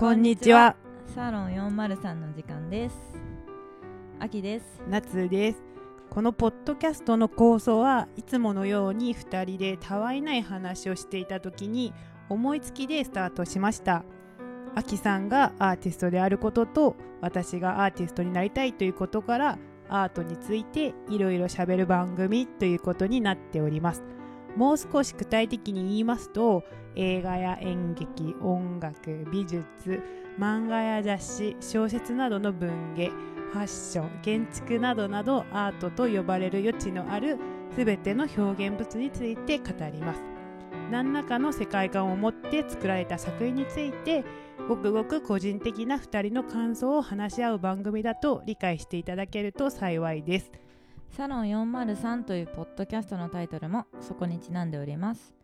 [0.00, 0.76] こんにちは。
[1.14, 2.96] サロン403の時間です。
[4.18, 4.80] 秋です。
[4.88, 5.62] 夏です。
[6.08, 11.92] このポッドキャストの構想はいつものように2人でたわいない話をしていた時に
[12.30, 14.02] 思いつきでスタートしました。
[14.74, 19.58] あきさんがアーティストであることと私がアーティストになりたいということから
[19.90, 24.02] アートについていろいろ喋る番組ということになっております。
[24.56, 26.64] もう少し具体的に言いますと
[26.96, 30.00] 映画や演劇音楽美術
[30.38, 33.10] 漫画や雑誌小説などの文芸
[33.52, 37.38] ファッション建築などなどアートと呼ばれる余地のある
[37.76, 40.22] 全ての表現物について語ります。
[40.90, 44.24] 何らかの世界観を持って作られた作品について
[44.68, 50.50] ごくごく個人的な2人の感想を話し合う番組だと理解していただけると幸いです。
[51.10, 55.34] サロン403というポッドキャストのタイトルもそこにちなんでおります。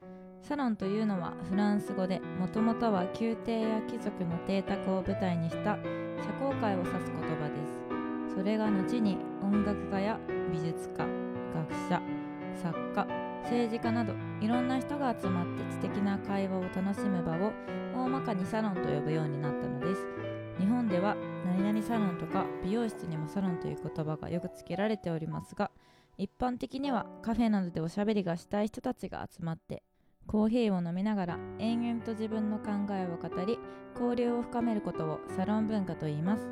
[0.40, 8.34] サロンというのはフランス語でもともとは宮廷や貴族の邸宅を舞台にした社交界を指す言葉です。
[8.36, 10.20] それが後に音楽家や
[10.52, 11.04] 美術家、
[11.52, 12.00] 学者、
[12.62, 13.06] 作家、
[13.42, 17.52] 政治家などいろんな人が集まって知的な会話を楽しむ場を
[17.92, 20.25] 大まかにサロンと呼ぶようになったのです。
[20.86, 25.72] 本では何々サロンとか美容室にもサロンという言葉がよく付けられておりますが
[26.16, 29.82] 一般的にはカフェなどでおしゃべりがしたい人たちが集まって
[30.28, 33.58] コーヒーを飲みながら延々と自分の考えを語り
[33.94, 36.46] 交流を深めることをサロン文化と言います。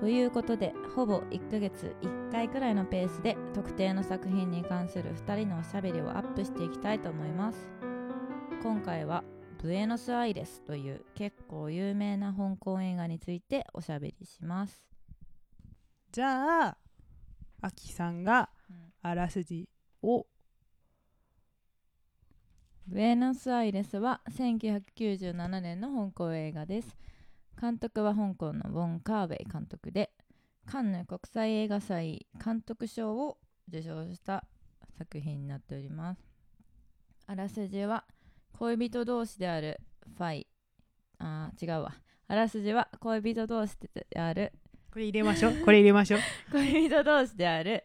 [0.00, 7.68] ということでほぼ1ヶ月1回くらいのペースで特定の作品に関する2人のおしゃべりをアップしていきたいと思います。
[8.62, 9.22] 今回は
[9.62, 14.82] ブエノスアイレスという結構有名な香港映画についておしゃべりします。
[16.10, 16.76] じゃあ
[17.60, 18.50] あきさんが
[19.02, 19.68] あらすじ
[20.02, 20.26] を
[22.88, 26.96] ブエノスアイレスは1997年の香港映画です。
[27.60, 30.10] 監督は香港のウォン・カーウェイ監督で、
[30.66, 34.44] カンヌ国際映画祭監督賞を受賞した
[34.98, 36.20] 作品になっております。
[37.28, 38.04] あらすじは
[38.58, 39.80] 恋人同士である。
[40.16, 40.46] ファイ、
[41.18, 41.94] あー違うわ。
[42.28, 43.76] あらすじは恋人同士
[44.10, 44.52] である。
[44.92, 45.54] これ入れましょう。
[45.64, 46.20] これ入れましょう。
[46.52, 47.84] 恋人同士である。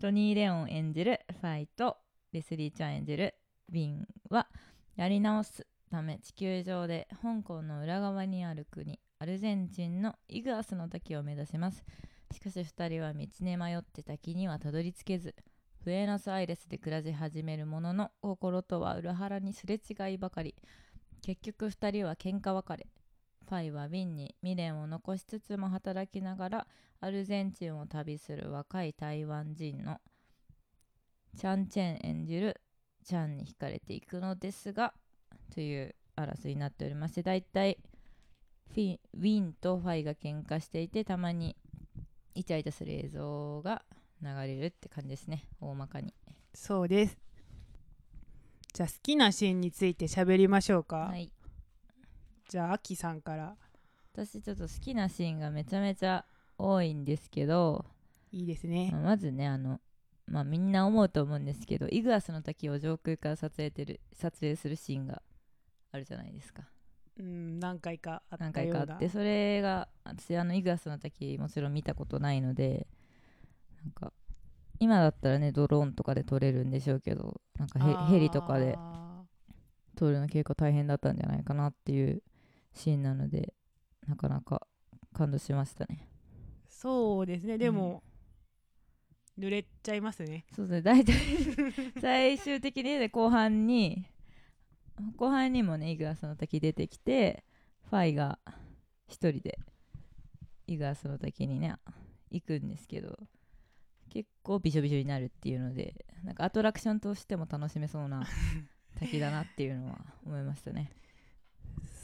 [0.00, 1.20] トニー・レオン演じる。
[1.40, 1.96] ファイと。
[2.32, 3.34] レスリーちゃん演じる。
[3.70, 4.48] ビンは。
[4.96, 6.18] やり直すため。
[6.18, 7.08] 地球上で。
[7.22, 9.00] 香港の裏側にある国。
[9.18, 10.16] アルゼンチンの。
[10.28, 11.84] イグアスの滝を目指します。
[12.32, 15.34] しかし2人は道に迷って滝にはたどり着けず
[15.84, 20.54] ブエノスアイレスで暮らし始めるものの心とは裏腹にすれ違いばかり。
[21.20, 22.86] 結局2人は喧嘩別れ。
[23.46, 26.66] ファイはウィンに未練を残しつつも働きながら
[27.00, 29.98] アルゼンチンを旅する若い台湾人の
[31.36, 32.58] チャン・チェン演じる
[33.04, 34.94] チャンに惹かれていくのですが
[35.52, 37.76] という争いになっておりましてだいたい
[38.72, 41.54] フィウィンとファイが喧嘩していてたまに
[42.34, 43.82] イチャイチャする映像が
[44.24, 45.46] 流れるって感じですね。
[45.60, 46.14] 大まかに。
[46.54, 47.18] そうです。
[48.72, 51.30] じゃあ好きなシーンについて喋りましょうか、はい。
[52.48, 53.56] じゃああきさんから。
[54.12, 56.24] 私ちょっと好きなシーンがめちゃめちゃ
[56.56, 57.84] 多いんですけど。
[58.30, 58.92] いいですね。
[58.92, 59.80] まずねあの
[60.26, 65.22] まあみんな思うと思うんですけどイグアスの滝を上空から撮影てる撮影するシーンが
[65.92, 66.64] あるじゃないですか。
[67.16, 68.52] うん何回かあった何な。
[68.52, 72.88] 回かあってそれが私あのイグアスの滝もちろん見たことないので
[73.84, 74.12] なんか
[74.80, 78.76] 今だったらねドローンとかで撮れるんでしょうけどなんかヘヘリとかで
[79.96, 82.22] 撮るの結構大変だったんじゃないかなっていう
[82.72, 83.54] シーンなので
[84.08, 84.66] なかなか
[85.12, 86.08] 感動しましたね。
[86.68, 87.56] そうですね。
[87.56, 88.02] でも、
[89.38, 90.44] 濡れちゃいますね。
[90.54, 90.82] そうですね。
[90.82, 91.14] 大体
[92.00, 94.06] 最終的にね後半に
[95.16, 97.44] 後半にもねイグアスの滝出てきて
[97.90, 98.38] ファイが
[99.08, 99.58] 一人で
[100.66, 101.74] イグアスの滝にね
[102.30, 103.18] 行くんですけど
[104.14, 108.24] 結構びしょびしょになるっていうのでなんかアトラクションとしても楽しめそうな
[109.00, 110.92] 滝だなっていうのは思いましたね。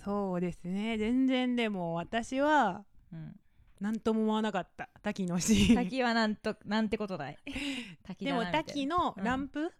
[0.03, 0.99] そうですね。
[0.99, 3.37] 全然でも私はうん、
[3.81, 4.89] 何とも思わなかった。
[5.03, 5.75] 滝のシーン。
[5.77, 7.39] 滝はなんとなんてことない。
[8.03, 9.73] 滝でも滝のランプ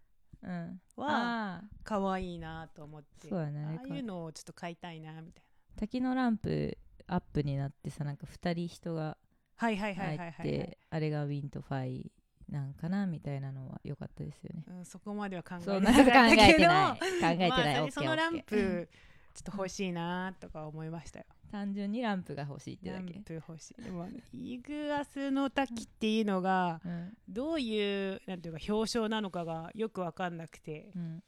[0.43, 3.63] うん、は可愛いなと思って、そうだね。
[3.63, 5.43] ああいうのをちょっと買いたいなみたい
[5.75, 6.77] 滝のランプ
[7.07, 9.17] アップになってさなんか2人人がな
[9.57, 12.11] はいはいはいはいはい、あれがウィンとファイ
[12.51, 14.63] なんかなみたいなのは良かったですよね。
[14.67, 16.99] うん、そこまでは考えそうななんか考えてない。
[16.99, 18.89] 考えてない、そのランプ
[19.33, 21.25] ちょっと欲しいなとか思いましたよ。
[21.49, 23.19] 単純にランプが欲しいってランだけ。
[23.19, 23.81] プ欲しい。
[23.81, 27.17] でもイグアスの滝っていうのがうん。
[27.27, 30.91] どういうなんていうか表彰なのかがよく分かんなくて。
[30.95, 31.23] うん、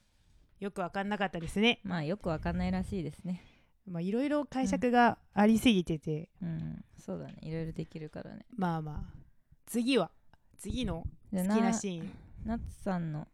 [0.60, 1.80] よく分かんなかったですね。
[1.84, 3.44] まあよくわかんないらしいですね。
[3.86, 6.84] まあいろいろ解釈がありすぎてて、うん。
[6.98, 7.36] そうだね。
[7.42, 8.46] いろいろできるからね。
[8.56, 9.24] まあまあ。
[9.66, 10.12] 次は
[10.64, 12.12] 次の好好きなシーン。
[12.46, 13.28] ナツさんの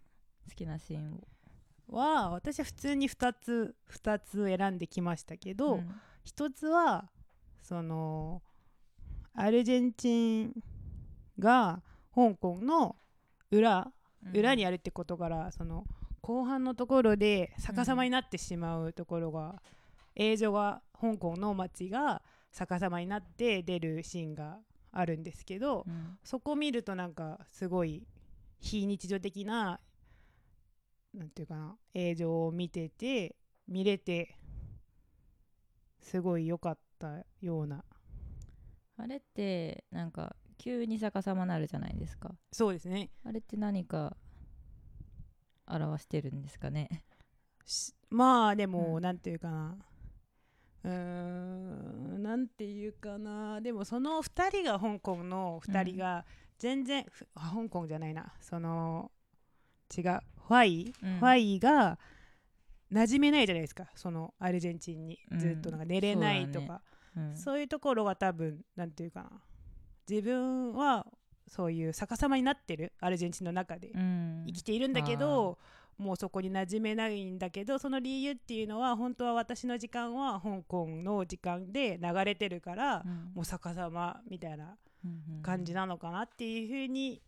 [0.49, 1.95] 好きなシーンを。
[1.95, 6.01] は私は普通に2つ2つ選んできましたけど、ん。
[6.23, 7.11] 一つは
[7.61, 8.41] その
[9.35, 10.53] アルゼンチン
[11.37, 11.83] が
[12.15, 12.95] 香港の
[13.51, 13.91] 裏
[14.33, 15.85] 裏にあるってことから、その
[16.21, 19.61] 後半のところで逆さまになってしまうところが、
[20.15, 24.57] 映像が香港の街が逆さまになって出るシーンが
[24.91, 26.17] あるんですけど、うん。
[26.23, 28.07] そこ見るとなんかすごい
[28.59, 29.79] 非日常的な
[31.13, 33.35] なんていうかな映像を見てて
[33.67, 34.37] 見れて
[36.01, 37.83] すごい良かったような。
[38.97, 42.35] あれってなんか急に逆さまなるじゃないですか。
[42.51, 43.09] そうですね。
[43.23, 44.17] あれって何か
[45.67, 47.03] 表してるんですかね。
[47.65, 49.01] しまあでも、うん。
[49.01, 49.77] なんていうかな
[50.83, 53.61] うーんなんていうかな。
[53.61, 56.25] でもその2人が香港の2人が
[56.57, 58.33] 全然、ふあ香港じゃないな。
[58.41, 59.11] その
[59.95, 60.03] 違う。
[60.47, 61.19] ファイ、うん。
[61.19, 61.97] ファイが
[62.91, 63.89] 馴染めないじゃないですか。
[63.95, 65.19] そのアルゼンチンに。
[65.31, 65.39] うん。
[65.39, 66.81] ずっとなんか寝れないとか、
[67.15, 67.35] うん。
[67.35, 69.31] そういうところが多分なんていうかな。
[70.09, 71.05] 自分は
[71.47, 74.43] そういう逆さまになってるアルゼンチンの中でうん。
[74.47, 75.57] 生きているんだけど、
[75.99, 83.31] もうそこに馴染めないんだけどその理由っていうのは本当は私の時間は香港の時間で流れてるから、うん。
[83.35, 84.77] もう逆さまみたいな
[85.43, 87.21] 感じなのかなっていうふうに、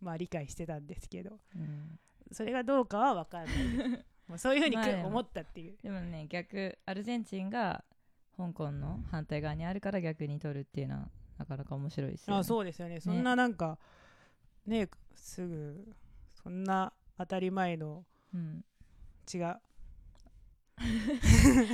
[0.00, 1.38] まあ、理解してたんですけど。
[1.54, 1.98] うん。
[2.32, 4.04] それがどうかは分かんない。
[4.26, 5.76] もうそういうふうに思ったっていう。
[5.82, 7.84] でもね逆アルゼンチンが
[8.36, 12.40] 香港の反対側にあるから逆に取るっていうのはなかなか面白いですよね。
[12.40, 13.00] あそうですよね。
[13.00, 13.78] そんななんか
[14.66, 15.94] ねすぐ
[16.42, 18.64] そんな当たり前のうん、
[19.32, 19.60] 違う。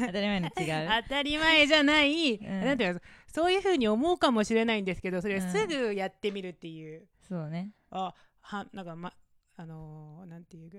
[0.06, 0.88] 当たり前の違う。
[1.04, 2.40] 当たり前じゃない、ん。
[2.43, 7.70] なんていうのそういうふうに思うかもしれないんですけどそれをすぐやってみるっていう、そうね。
[7.90, 9.14] あはなんかま
[9.54, 10.78] あのーなんていうか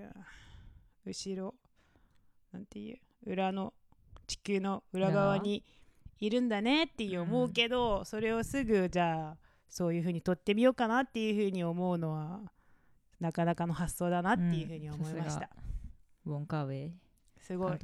[1.06, 1.56] 後ろ
[2.52, 3.74] なんていう裏の
[4.26, 5.64] 地球の裏側に
[6.20, 9.38] いるんだねっていう思うけど、それをすぐじゃあ
[9.70, 12.42] そういうふうに撮ってみようかなっていうふうに思うのは
[13.20, 15.50] なかなかの発想だなっていうふうに思いました、うんさ
[16.26, 16.94] ウォン・カーウェイ。
[17.40, 17.78] すごい。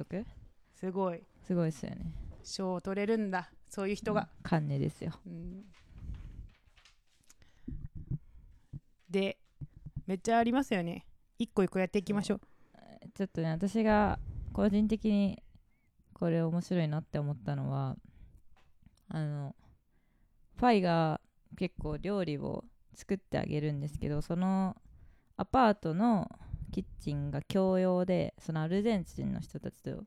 [0.76, 1.22] すごい。
[1.46, 2.12] すごいですよね。
[2.42, 3.50] 賞を取れるんだ。
[3.68, 5.12] そういう人が、カンネですよ。
[5.26, 5.64] うん。
[9.08, 9.38] で
[10.06, 11.06] めっちゃありますよね。
[11.38, 12.40] 一個一個やっていきましょう。
[13.14, 14.18] ちょっとね私が
[14.52, 15.40] 個人的に
[16.12, 17.96] これ面白いなって思ったのは
[19.08, 19.54] あの
[20.56, 21.20] ファイが
[21.56, 22.64] 結構料理を
[22.94, 24.76] 作ってあげるんですけどその
[25.36, 26.30] アパートの
[26.72, 30.04] キッチンが共用でそのアルゼンチンの人たちと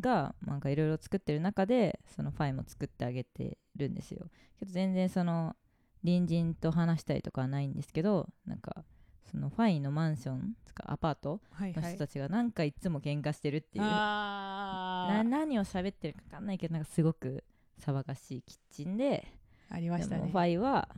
[0.00, 4.26] がなんかいろいろ作ってる中でそのファイも作ってあげてるんですよ。
[4.58, 5.56] けど全然その
[6.04, 8.84] 隣人と話したりとかはないんですけどなんか
[9.30, 11.82] そのファイのマンションつかアパートはいはい。
[11.82, 15.22] の人たちがなんかいつも喧嘩してるっていう、なあー。
[15.24, 17.44] 何を喋ってるか分かんないけどなんかすごく
[17.80, 19.26] 騒がしいキッチンで
[19.68, 20.30] ありましたね。
[20.30, 20.88] ファイは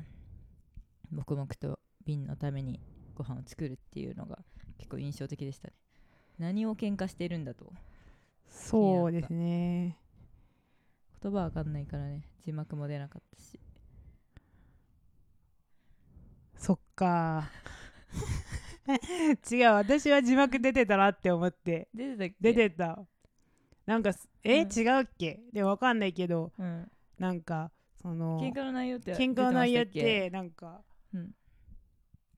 [1.11, 2.81] 黙々と瓶のために
[3.21, 4.39] ご飯を作るっていうのが
[4.79, 5.75] 結構印象的でしたね。
[6.39, 7.71] 何を喧嘩してるんだと。
[8.49, 9.99] そうですね。
[11.23, 12.23] 言葉わかんないからね。
[12.41, 13.61] 字幕も出なかったし。
[16.57, 17.51] そっか。
[19.53, 19.73] 違う。
[19.75, 21.89] 私は字幕出てたなって思って。
[21.95, 23.07] 出てた出てた。
[23.85, 24.73] なんかすえ、うん。
[24.73, 25.41] 違うっけ？
[25.53, 26.53] でもわかんないけど。
[26.59, 26.91] うん。
[27.19, 31.35] なんかその喧嘩の内容って喧嘩の内容ってなんかうん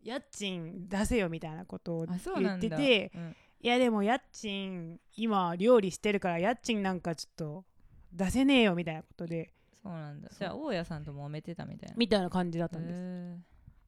[0.02, 7.64] 家賃出せよみたいなことを言っててうんいやでも家賃今料理してるから家賃なんかちょっと
[8.12, 10.28] 出せねえよみたいなことでそうなんだ。
[10.30, 10.38] そう。
[10.38, 13.00] じゃあ大家さんとも揉めてたみたいなみたいな感じだったんです。
[13.00, 13.36] へ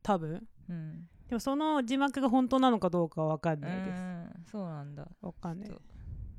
[0.02, 0.36] 多分？
[0.68, 1.08] ーうん。
[1.28, 4.00] でもその字幕が本当なのかどうかは分かんうないです。
[4.00, 4.44] ん。
[4.50, 5.08] そうなんだ。
[5.22, 5.70] 分かんない。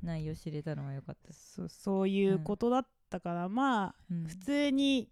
[0.02, 1.28] 内容知れたのは良かった。
[1.28, 4.24] です、そそういうことだったから、まあうん。
[4.24, 5.08] 普通に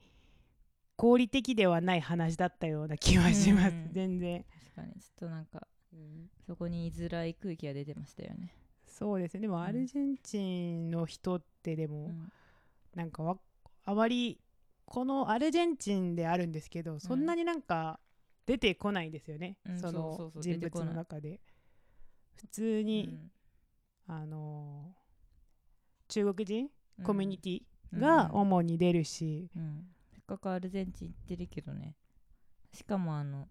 [0.96, 3.90] 合理的ではない話だったような気はします、うん。
[3.92, 5.00] 全然、確かに。
[5.00, 5.66] ちょっとなんか
[6.46, 8.52] そこに居づらい空気が出てましたよね、
[8.86, 9.40] そうですね。
[9.40, 12.32] でもんアルゼンチンの人ってでも、うん。
[12.94, 13.38] なんかわ
[13.84, 14.40] あまり
[14.84, 17.98] このアルゼンチンであるんですけどそんなになんか
[18.46, 21.40] 出てこないんですよね、うんその人物の中で。
[22.36, 23.08] 普通に、
[24.08, 24.14] うん。
[24.14, 24.94] あの
[26.08, 27.04] 中国人うん。
[27.04, 27.62] コミュニティ
[27.98, 28.40] がうん。
[28.42, 29.86] 主に出るし、うん。
[29.90, 29.93] せ
[30.24, 31.94] っかくアルゼンチン行ってるけどね。
[32.72, 33.46] しかもあの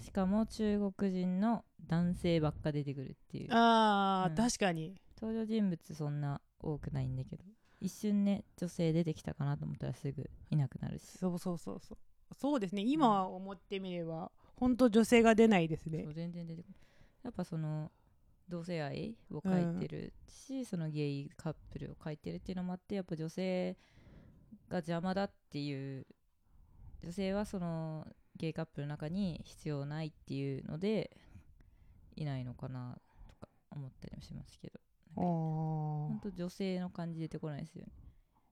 [0.00, 3.48] しかも中国人の男性ばっか出てくるっていう。
[3.50, 4.36] あー、うん。
[4.36, 4.94] 確かに。
[5.20, 7.44] 登場人物そんな多くないんだけど。
[7.80, 11.02] 一瞬ね女性出てきたかなと思ったらすぐいなくなるし。
[11.18, 11.98] そうそうそうそう。
[12.34, 12.82] そうですね。
[12.86, 16.02] 今思ってみれば本当女性が出ないですね。
[16.04, 16.78] そう全然出てこない。
[17.24, 17.92] やっぱその
[18.48, 23.76] 同性愛を書いてるし、そのゲイカップルを書いてるっていうのもあってやっぱ女性
[24.68, 26.06] が邪魔だっていう
[27.02, 28.06] 女性はその
[28.36, 31.16] ゲイカップルの中に必要ないっていうので
[32.16, 34.80] いないのかなとか思ったりもしますけど。
[35.16, 37.92] あ本ー当女性の感じ出てこないですよね。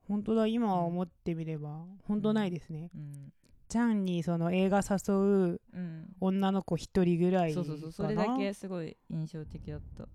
[0.06, 3.32] 本当だ今思ってみれば本当ないですね、うん、
[3.68, 10.06] ちゃんにその映画誘ううん、女の子一人ぐらいそうそうそうそれだけすごい印象的だった。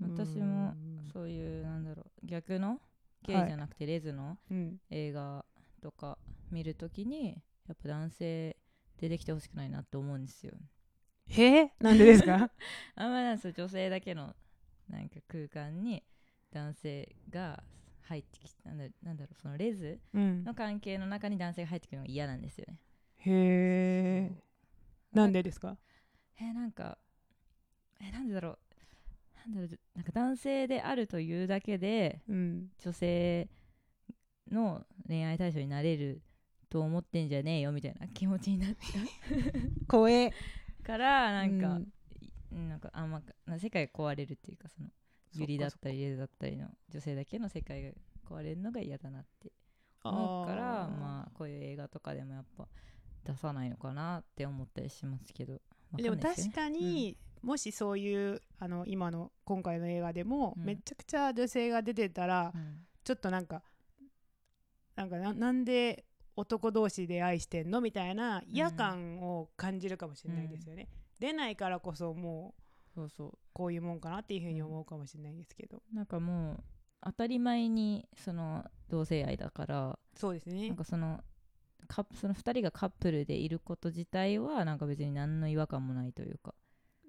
[0.00, 0.74] 私も
[1.12, 2.80] そういうなんだろう逆の
[3.24, 4.78] ゲイじゃなくてレズのうん。
[4.90, 5.44] 映画
[5.82, 6.18] とか
[6.50, 7.30] 見るときに
[7.68, 8.56] やっぱ男性
[8.98, 10.54] 出てきてほしくないなって思うんですよ。
[11.28, 11.72] へえ？
[11.80, 12.50] なんでですか？
[12.94, 14.34] あんまなん女性だけの
[14.88, 16.02] なんか空間に
[16.52, 17.62] 男性が
[18.02, 20.44] 入ってきてなんだなんだろうそのレズうん。
[20.44, 22.78] の関係の中に男性が入ってくるのが嫌なんですよね。
[23.18, 23.30] へ
[24.30, 24.32] え。
[25.12, 25.78] なんでですか？
[26.40, 26.98] えなんか
[28.00, 28.58] えなんでだろう
[29.46, 32.68] なんだろうなんか男性であるというだけでうん。
[32.78, 33.48] 女性
[34.50, 36.22] の恋愛対象になれる
[36.68, 39.00] と思ってんじゃねえよみたいな気持ちになっちゃ
[39.88, 40.28] 怖え。
[40.28, 41.82] うからなんか、うん。
[41.82, 44.88] いなんかあんまな世界が壊れるっていうかその
[45.34, 47.90] ユリだったりレズだったりの女性だけの世界が
[48.28, 49.52] 壊れるのが嫌だなって
[50.04, 52.68] 思うからまあこういう映画とかでもやっぱ
[53.24, 55.60] 出さないのかなって思ったりしますけど。
[55.96, 60.64] でも確かに、もしそういうあの今の今回の映画でも、うん。
[60.64, 62.78] めちゃくちゃ女性が出てたら、うん。
[63.04, 63.62] ちょっとなんか
[64.96, 70.88] なんかななんで男同士で愛してんのみたいな嫌感を感じるかもしれないですよね、
[71.20, 73.38] 出ないからこそもうそうそう。
[73.52, 76.64] こういうもんかなっていうふうに思うかもしれないですけど、なんかもう
[77.02, 80.68] 当たり前にその同性愛だからそうですね。
[80.68, 81.22] なんかその
[81.86, 86.54] カップその2人がカップルでいること自体はなんか別に何の違和感もないというか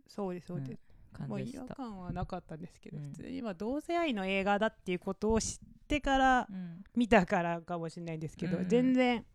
[0.08, 0.80] そうですそうです、
[1.28, 3.10] もう違和感じでした、感はなかったんですけど、うん。
[3.12, 5.58] 普通に今同性愛の映画だっていうことを知っ
[5.88, 6.84] てからうん。
[6.96, 8.68] 見たからかもしれないですけど、うん。
[8.68, 9.26] 全然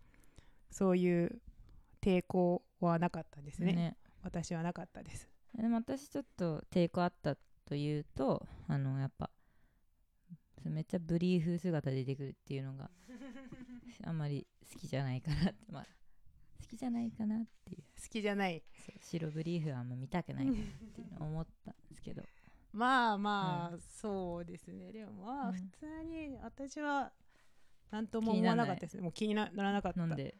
[0.69, 1.41] そういう
[2.01, 3.73] 抵抗はなかったですね。
[3.73, 3.97] ね。
[4.23, 5.29] 私はなかったです。
[5.55, 7.35] でも私ちょっと抵抗あった
[7.65, 9.29] というとあのやっぱ
[10.63, 12.89] めっちゃブリーフ姿で出てくるっていうのが
[14.05, 15.89] あんまり好きじゃないかなってまあ好
[16.71, 17.81] きじゃないかなっていう。
[18.01, 18.63] 好きじゃない。
[19.01, 22.23] 白ブリーフはあんま見たくないなっていうのを思ったんですけど。
[22.73, 24.91] まあまあ、そうですね。
[24.91, 25.53] でもまあ、うん。
[25.53, 27.11] 普通に私は
[27.91, 29.03] 何とも思わなかったですね。
[29.03, 29.99] もう気にならなかった。
[29.99, 30.35] なんで？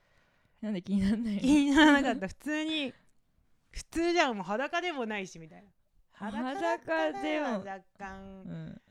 [0.62, 1.40] なんで気にならないの？
[1.42, 2.28] 気にならなかった。
[2.30, 2.94] 普通に
[3.72, 5.70] 普通じゃんもう裸でもないしみたいな。
[6.14, 6.78] 裸
[7.22, 8.82] でも若干、うん。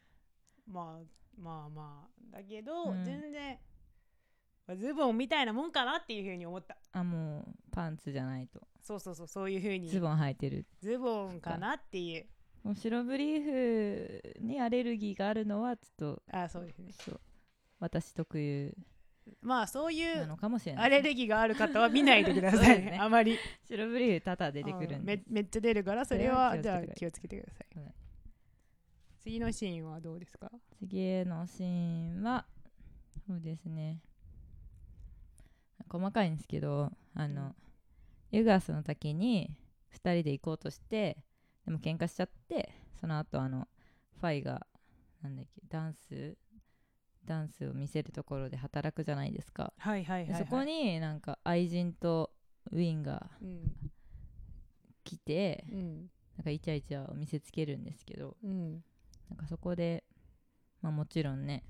[0.66, 1.04] まあ
[1.40, 2.36] まあまあ。
[2.36, 3.04] だけど、うん。
[3.04, 3.58] 全然まあ
[4.76, 6.76] ズボンみたいなもんかなっていうふうに思った。
[6.92, 8.60] あもうパンツじゃないと。
[8.82, 9.88] そうそうそうそういうふうに。
[9.88, 10.66] ズボン履いてる。
[10.80, 12.26] ズボンかなっていう。
[12.62, 16.92] もう白ブリーフにアレルギーがあるのはちょっとあそうですね。
[16.92, 17.20] そう
[17.78, 18.74] 私特有
[19.42, 20.84] まあそういなうのかもしれない。
[20.84, 22.98] アレルギーがある方は見ないでください、 ね。
[23.00, 23.38] あまり。
[23.64, 27.94] 白ブリーフ多々出てくるうんんでめめっちゃ出るからそれははじゃあ気気をつけてください、はい
[29.22, 30.50] 次のシーンはどうですか？
[30.78, 32.46] 次のシーンは
[33.26, 34.00] そうですね
[35.90, 37.54] 細かいんですけどあの、うん。
[38.32, 39.56] ユガースの滝に
[39.92, 41.18] 2人で行こうとして
[41.64, 43.66] でも喧嘩しちゃってその後あの
[44.20, 44.66] ファイが
[45.22, 46.36] なんだっけダンス
[47.24, 52.30] ダンスを見せるところで働くじゃないですか、はいはいはい、はい、でそこになんか愛人と
[52.72, 53.72] ウィンがうん。
[55.04, 56.10] 来てうん。
[56.36, 58.82] なんかイチャイチャを見せつけるんですけどうん。
[59.28, 60.04] なんかそこで、
[60.82, 61.64] まあ、もちろんね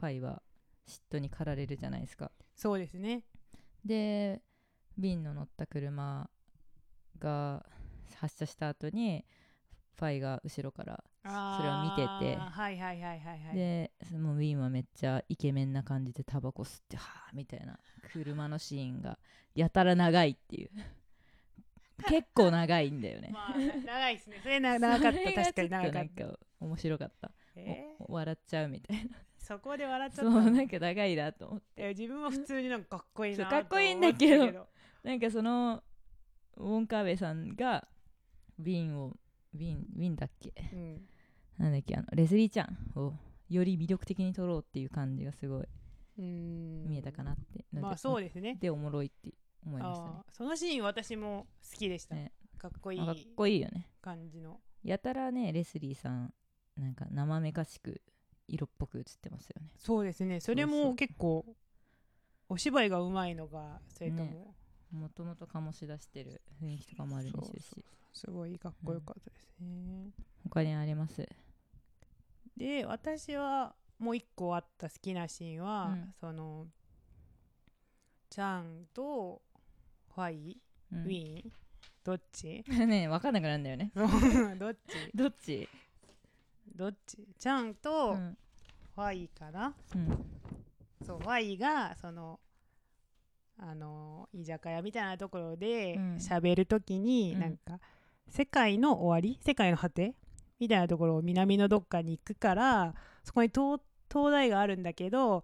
[0.00, 0.42] ファイは
[0.88, 2.30] 嫉妬に駆られるじゃないですか。
[2.56, 3.22] そうですね
[3.84, 4.42] で
[4.96, 6.28] ビンの乗った車
[7.18, 7.64] が
[8.16, 9.24] 発車した後に
[9.98, 13.56] ファイが後ろからそれを見ててはいはいはいはいはい。
[13.56, 17.78] でもうウィンはめっちゃイケメンな感じでタバコ吸ってはあみたいな
[18.12, 19.18] 車のシーンが
[19.54, 20.70] やたら長いっていう。
[22.08, 23.30] 結構長いんだよね。
[23.32, 24.40] まあ長いですね。
[24.42, 25.32] それな長かった。
[25.32, 25.98] 確かに長かった。
[25.98, 29.02] なんか面白かった、えお笑っちゃうみたいな。
[29.02, 29.08] ー
[29.44, 30.40] そこで笑っちゃそうった。
[30.40, 31.88] のなんか長いなと思って。
[31.90, 34.68] 自分は普通になんかかっこいいなそうかっこいいんだけど
[35.02, 35.82] なんかその
[36.56, 37.86] ウォン・カーベイさんが
[38.58, 39.12] ビンを
[39.52, 40.52] ビンビンだっけ？
[40.72, 41.08] うん。
[41.58, 41.94] なんだっけ？
[41.94, 43.12] あのレスリーちゃんを
[43.50, 45.64] より魅力的に撮ろうっていう感じがすごい
[46.18, 46.86] うん。
[46.86, 48.56] 見えたかなって、まあそうでですね。
[48.60, 49.34] でおもろいって
[49.66, 50.10] 思いましたね。
[50.32, 52.32] そのシーン私も好きでした、ね。
[52.58, 53.90] かっこいあかっいこいいよね。
[54.00, 54.58] 感じの。
[54.82, 56.32] やたらねレスリーさん
[56.76, 58.00] なんか生めかしく
[58.48, 59.68] 色っぽく映ってますよね。
[59.76, 60.40] そうですね。
[60.40, 61.44] それも結構
[62.48, 64.54] お芝居がうまいのがそれとも、ね。
[64.92, 70.10] もともと醸し出してる雰囲気とかもあるでしょうしすごいかっこよかったですね、
[70.44, 71.28] 他にあります？
[72.56, 76.14] で私はもう一個あった好きなシーンは、うん。
[76.20, 76.66] その
[78.30, 79.42] チャンと
[80.14, 80.60] ファイ、
[80.92, 81.04] うん。
[81.04, 81.52] ウィン
[82.04, 82.62] どっち？
[82.86, 83.90] ね分かんなくなるんだよね。
[84.60, 85.10] どっち？
[85.16, 85.68] どっち？
[86.74, 87.18] どっち？
[87.38, 88.36] チャンうとん。
[88.94, 90.24] ファイかな、うん。
[91.04, 92.38] そうファイがその
[93.58, 96.14] あの居酒屋みたいなところでうん。
[96.16, 97.40] 喋るときに、うん。
[97.40, 97.80] なんか
[98.28, 99.38] 世界の終わり？
[99.44, 100.14] 世界の果て？
[100.60, 102.94] みたいなところを南のどっかに行くから
[103.24, 105.42] そこに灯灯台があるんだけど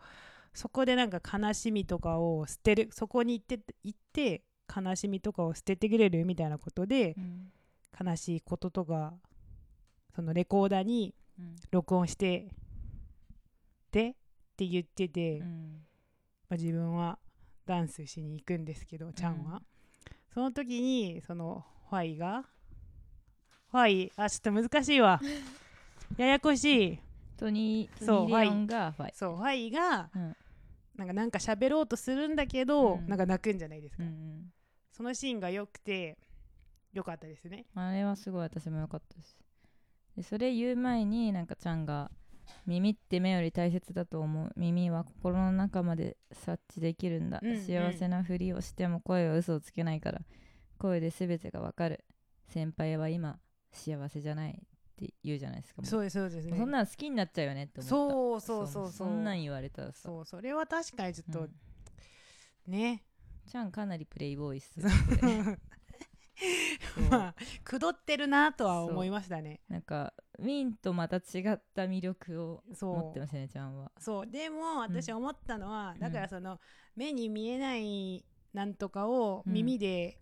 [0.55, 2.89] そこでなんか悲しみとかを捨てる。
[2.93, 4.43] そこに行って行って
[4.75, 7.53] 悲しみとかを捨ててくれるみたいなことでうん。
[8.03, 9.15] 悲しいこととか
[10.15, 11.57] そのレコーダーにうん。
[11.71, 12.49] 録音して
[13.93, 14.15] でっ
[14.57, 15.81] て言ってて、うん。
[16.49, 17.19] まあ、自分は
[17.67, 19.61] ダンスしに行くんですけどちゃんは、うん
[20.33, 22.45] その時にそのファイが
[23.71, 25.21] ファイあちょっと難しいわ。
[26.17, 26.99] ややこしい。
[27.37, 29.13] トニーそうトニー・レオンがファイ。
[29.15, 30.37] そうファイがうん。
[30.97, 33.09] なんかなんか喋ろうとするんだけど、うん。
[33.09, 34.53] なんか泣くんじゃないですか、うんうん。
[34.93, 36.17] そのシーンが良くて
[36.93, 37.67] 良かったですね。
[37.75, 39.37] あれはすごい私も良かったです
[40.21, 42.11] でそれ言う前になんかチャンが
[42.67, 44.53] 耳って目より大切だと思う。
[44.55, 47.61] 耳は心の中まで察知できるんだ、うんうん。
[47.63, 50.21] 幸せなふりをしても声は嘘をつけないから。
[50.77, 52.05] 声で全てがわかる。
[52.49, 53.39] 先輩は今
[53.73, 54.55] 幸せじゃないっ
[54.97, 56.59] て言うじゃないですかそうですそうですね。
[56.59, 57.89] そんなん好きになっちゃうよねって思った。
[57.89, 60.01] そうそうそうそうそんなん言われたらさ。
[60.03, 62.71] そうそれは確かにちょっとうん。
[62.71, 63.05] ね、
[63.51, 64.81] ちゃんかなりプレイボーイっす。
[64.81, 65.59] よこれそう
[67.11, 69.61] まあくどってるなとは思いましたね。
[69.69, 71.21] なんかウィンとまた違
[71.53, 72.97] った魅力をそう。
[72.97, 73.93] 持ってますねちゃんは。
[73.99, 74.27] そう。
[74.27, 75.99] でも私思ったのは、ん。
[75.99, 76.59] だからその
[76.97, 79.53] 目に見えないなんとかをうん。
[79.53, 80.19] 耳で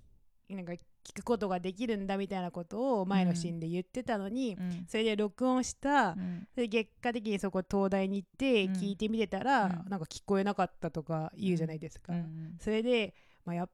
[0.48, 4.86] なんか聞くことができるんだみたいなことを前のシーンで言ってたのに、うん。
[4.86, 6.46] それで録音した、うん。
[6.52, 8.72] それで結果的にそこ東大に行ってうん。
[8.74, 9.70] 聞いてみてたら、うん。
[9.88, 13.14] なんか聞こえなかったとか言うじゃないですか、うんそれで、
[13.44, 13.70] まあ、やっ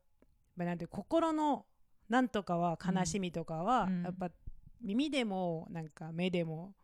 [0.56, 1.66] ぱなんて心の
[2.08, 4.02] なんとかは悲しみとかは、うん。
[4.02, 4.30] やっぱ
[4.82, 6.74] 耳でもなんか目でも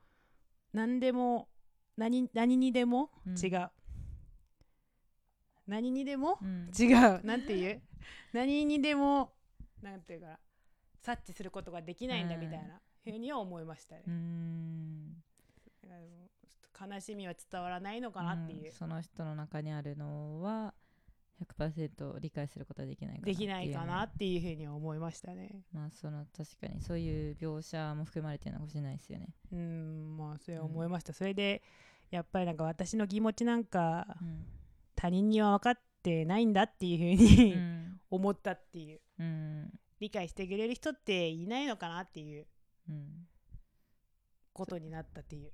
[0.72, 1.48] 何でも
[1.96, 3.38] 何何にでもうん。
[3.38, 3.70] 違う、
[5.66, 6.70] 何にでもうん。
[6.78, 7.24] 違う。
[7.24, 7.82] なんていう？
[8.32, 9.32] 何にでも
[9.82, 10.38] なんていうか
[11.02, 14.80] 察知することができないんだみたいなふうには思いましたね、うーん
[16.80, 18.64] 悲しみは伝わらないのかなっていう。
[18.64, 20.72] うん、その人の中にあるのは
[21.40, 25.62] 100%理解することはできないかなできないかなっっていうふうには思いましたね。
[25.72, 31.62] まあその確かにそういう描写も含まれてるのかもしれないですよね、うんまあそれは思いました、それで
[32.10, 34.46] やっぱりなんか私の気持ちなんかうん。
[34.96, 38.00] 他人には分かってないんだっていうふううに、ん。
[38.10, 39.00] 思ったっていう。
[39.18, 39.80] うん。
[39.98, 42.46] 理解してくれる人っていないのかなっていう
[42.88, 43.26] うん。
[44.52, 45.52] ことになったっていう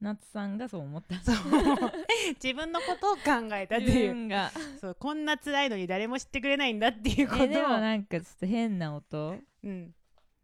[0.00, 1.16] 夏さんがそう思った。
[1.20, 1.34] そう。
[2.42, 4.14] 自分のことを考えたって自いう。
[4.14, 4.50] 分が。
[4.80, 9.94] そうこんな辛いのに誰も知ってくれないんだっていうことを、えでもなんかちょっと変な音うん、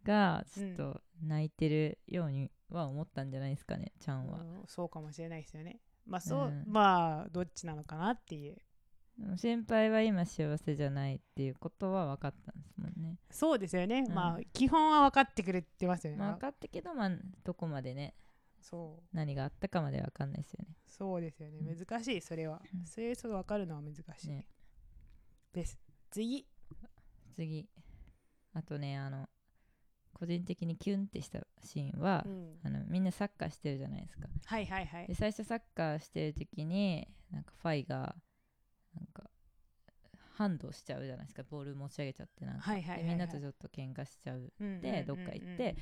[0.03, 5.79] がちょっと泣いてるようには思ったんじゃないですかねちゃんは、うんそうかもしれないですよね。
[6.05, 6.65] まあそう、うん。
[6.67, 8.57] まあどっちなのかなっていう。
[9.37, 14.13] 先輩は今幸せじゃないっていうことは分かったんですもんね、そうですよね、うん。
[14.13, 17.11] まあ基本は分かってくれてますよね、まあ、分かったけどまあ
[17.45, 18.13] どこまでね
[18.69, 19.15] そう。
[19.15, 20.75] 何があったかまで分かんないですよね。
[20.87, 21.59] そうですよね。
[21.59, 21.77] うん。
[21.77, 22.85] 難しいそれは、うん。
[22.85, 24.47] それそう分かるのは難しい、ね。
[25.53, 25.77] です。
[26.09, 26.47] 次。
[27.35, 27.69] 次。
[28.53, 29.27] あとねあの
[30.13, 32.59] 個人的にキュンってしたシーンはう、ん。
[32.63, 34.27] あのみんなサッカーしてるじゃないですか。
[34.45, 35.07] はいはいはい。
[35.07, 38.15] で最初サッカーしてる時になんかファイが
[38.95, 39.29] なんか
[40.33, 41.43] ハンドしちゃうじゃないですか。
[41.47, 43.03] ボール持ち上げちゃってなんか、はいはいはいはい。
[43.03, 44.51] でみんなとちょっと喧嘩しちゃう。
[44.59, 45.75] うんでどっか行って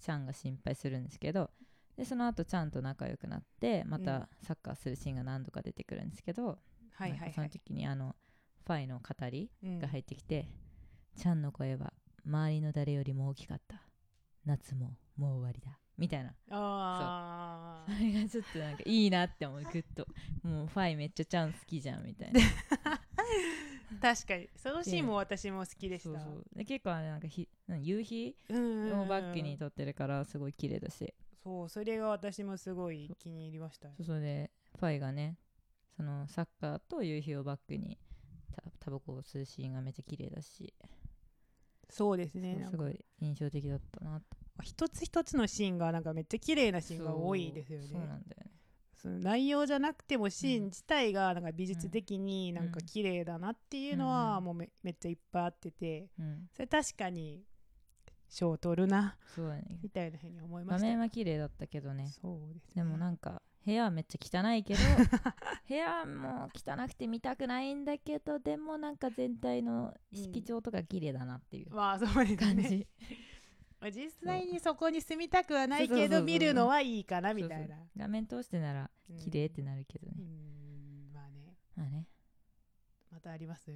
[0.00, 1.50] ちゃんが心配するんですけど
[1.96, 4.04] でその後ちゃんと仲良くなってまうん。
[4.04, 6.58] たサッカーするシーンが何度か出てくるんですけど、
[6.94, 7.50] はいそのはい。
[7.50, 8.14] 時にあの
[8.66, 9.78] ファイの語りうん。
[9.78, 10.46] が入ってきて、
[11.16, 11.92] ちゃんの声は
[12.26, 13.80] 周りの誰よりも大きかった。
[14.44, 15.78] 夏ももう終わりだ。
[15.96, 16.34] みたいな。
[16.50, 20.06] あそれがちょっとなんかいいなって思うグッと。
[20.42, 22.40] もうファイめっちゃちゃん好きじゃんみたいな。
[22.40, 22.44] ー
[24.02, 24.48] 確かに。
[24.56, 26.20] そのシーンも私も好きでした。
[26.20, 26.44] そうそう。
[26.58, 31.14] で結構なんかひ何夕日をバックに撮ってるからすごい綺麗だし
[31.46, 35.36] そうそれが私もすごい気に入りましたそうそれでファイがね
[35.96, 37.96] そのサッカーと夕日をバックに
[38.52, 40.74] たタバコを吸うシーンがめっちゃ綺麗だし、
[41.88, 42.66] そうですね。
[42.68, 44.20] すごい印象的だったな。
[44.20, 44.26] と
[44.62, 47.86] 一つ一つのシーンがなんかめっちゃ綺麗なシーンが多いですよね。
[47.86, 48.50] そうなんだよね。
[48.94, 52.70] その内容じゃなくてもシーうんン自体がなんか美術的になん。
[52.70, 52.86] かうん。
[52.86, 54.44] 綺麗だなっていうのはうん。
[54.44, 56.08] もうめめっちゃいっぱいあってて。
[56.18, 56.48] うん。
[56.52, 57.42] それ確かに
[58.28, 59.78] 賞を取るなそうだね。
[59.82, 60.86] みたいなふうに思いま画した。
[60.88, 62.06] 面は綺麗だったけどね。
[62.20, 62.72] そうですね。
[62.76, 64.80] でもなんか部屋はめっちゃ汚いけど
[65.68, 72.36] 部屋も汚くて見たくないんだけどでもなんか全体の色調とか綺麗だなっていうまあそうですね。
[72.36, 72.86] 感じ、
[73.80, 76.20] まあ実際にそこに住みたくはないけそうそうそうそう。
[76.20, 77.76] ど見るのはいいかなみたいな。
[77.96, 81.56] 画面通してなら綺麗ってなるけどね、うんうんまあね。
[81.74, 82.06] まあね。
[83.10, 83.72] またあります？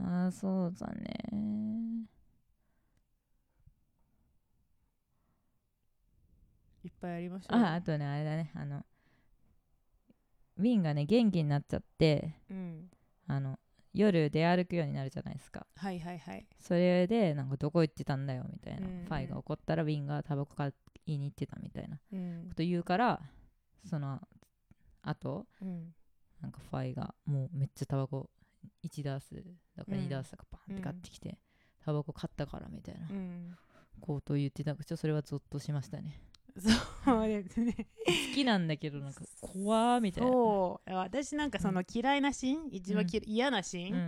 [0.00, 2.08] ああそうだね
[6.84, 8.50] いっぱいありましたああとねあれだね。
[8.54, 8.84] あの
[10.56, 12.90] ウィンがね元気になっちゃってうん。
[13.26, 13.58] あの
[13.92, 15.66] 夜出歩くようになるじゃないですか。
[15.76, 16.46] はいはいはい。
[16.58, 19.04] それでなんかどこ行ってたんだよみたいな、うんうん。
[19.04, 20.72] ファイが怒ったらウィンがタバコ買
[21.06, 22.50] いに行ってたみたいなこうん。
[22.54, 23.20] と言うから
[23.84, 24.20] その
[25.02, 25.94] あとうん。
[26.40, 28.30] なんかファイがもうめっちゃタバコ
[28.84, 29.34] 1ダース
[29.76, 30.04] だからうん。
[30.04, 31.38] 2ダースとかバンって買ってきて、
[31.84, 33.56] タバコ買ったからみたいなうん。
[34.00, 34.72] ことを言ってた。
[34.74, 36.20] からちょっとそれはゾッとしましたね
[36.60, 37.74] そうですね。
[38.06, 40.30] 好きなんだけどなんか怖ーみたいな。
[40.30, 40.90] そう。
[40.92, 43.98] 私なんかその嫌いなシーン、一番き嫌なシーン、う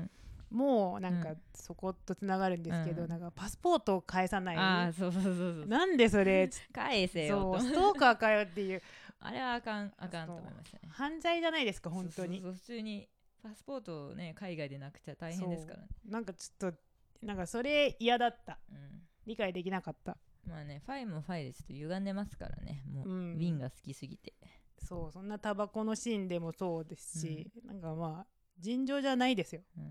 [0.55, 1.37] ん、もうなんかうん。
[1.55, 3.09] そことつながるんですけど、うん。
[3.09, 4.57] なんかパスポートを返さない。
[4.57, 5.67] ああそうそうそうそう。
[5.67, 6.51] なんでそれ？
[6.73, 8.83] 返せよストーカーかよっていう。
[9.21, 13.09] あれはあかんあかんと思いましたね犯罪じゃないですか本当にそうそうそう普通に
[13.41, 15.89] パスポートをね海外でなくちゃ大変ですからね。
[16.07, 16.79] なんかちょっと
[17.25, 18.59] なんかそれ嫌だった。
[18.71, 19.03] うん。
[19.25, 22.83] 理解できなかったまあねファイもファイでちょっと歪んでますからね。
[22.91, 23.35] もう、うん。
[23.35, 24.35] ウィンが好きすぎて。
[24.79, 28.27] そうそんなタバコのシーンでもそうですし、なんかまあ
[28.59, 29.63] 尋常じゃないですよ。
[29.77, 29.85] うん。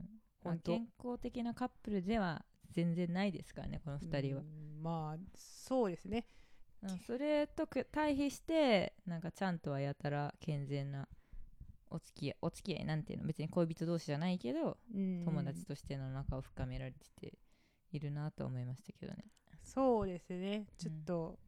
[0.43, 4.41] まあ本当健康的なカップルでは全然ないですからねこの2人は。
[4.41, 6.25] う、んまあそうですね。
[6.83, 11.07] うんそれとく対比してなんかちゃんとはやたら健全な
[11.91, 15.23] お付き合いお付き合いなんていうの別に恋人同士じゃないけどうん。
[15.23, 17.37] 友達としての仲を深められてて
[17.91, 19.25] いるなとは思いましたけどね
[19.73, 20.65] そうですね。
[20.77, 21.39] ちょっと、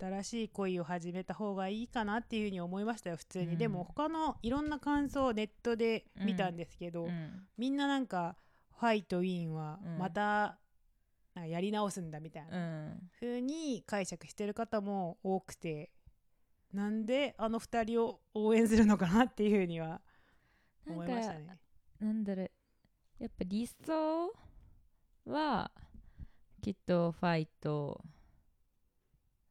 [0.00, 3.58] 新しい恋を始めた方がいいかなっていうふうに思いましたよ普通に、うん。
[3.58, 7.46] でも他のいろんな感想をネットで見たんですけど、うん。
[7.58, 8.36] みんななんか
[8.78, 10.58] ファイとウィンはうんまた
[11.34, 13.10] なんかやり直すんだみたいなうん。
[13.20, 15.90] 風に解釈してる方も多くて
[16.72, 20.00] なんであの二人を応援するのかなっていうふうには
[20.88, 21.58] 思いましたかね。
[22.00, 22.50] なんだろう。
[23.18, 24.32] やっぱ理想
[25.26, 25.70] は
[26.60, 28.02] きっとファイト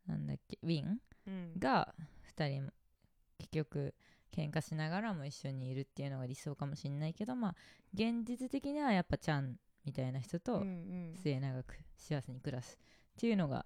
[0.08, 1.00] なんだっけウィン？
[1.28, 1.60] うん。
[1.60, 1.93] が
[2.38, 2.72] 2人も
[3.38, 3.93] 結局
[4.32, 7.56] 喧嘩しながらも一緒にいるっていうのが理想かもしれないけどまあ
[7.93, 11.15] 現実的にはやっぱちゃんみたいな人うんとうん。
[11.22, 13.65] 末永く幸せに暮らすっていうのが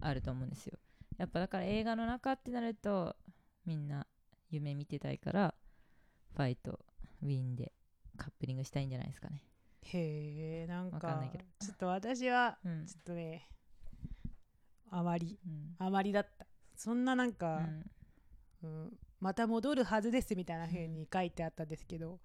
[0.00, 0.78] あると思うんですよ。
[1.18, 3.14] やっぱだから映画の中ってなると
[3.66, 4.06] みんな
[4.48, 5.54] 夢見てたいから
[6.34, 6.80] ファイト
[7.22, 7.72] ウィンで
[8.16, 9.42] カップリングしたいんじゃないですかね
[9.92, 12.86] へえなんかんちょっと私はうん。
[12.86, 13.48] ちょっとね
[14.90, 15.74] あまりうん。
[15.78, 16.46] あまりだった。
[16.76, 17.84] そんななんうか、ん。
[18.62, 22.20] うんまた戻るはずですみたいな風に書いてあったんですけど、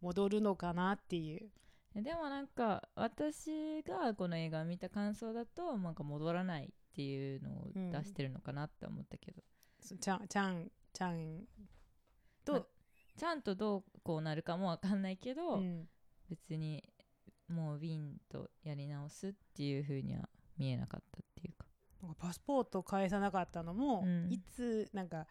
[0.00, 1.50] 戻るのかなっていう。
[1.94, 9.42] えでもなんか私がこの映画を見た感想だとなんか戻らないっていうのをうん出してるのかなって思ったけど、
[9.80, 11.44] そちゃんちゃんちゃん
[12.44, 12.66] と、ま
[13.16, 15.88] ちゃんとどうこうなるかもわかんないけど、うん
[16.28, 16.82] 別に
[17.48, 21.66] もうウィンとやり直すっていう風には見えなかったっていうか。
[22.02, 24.32] なんかパスポート返さなかったのも、うん。
[24.32, 25.26] いつなんか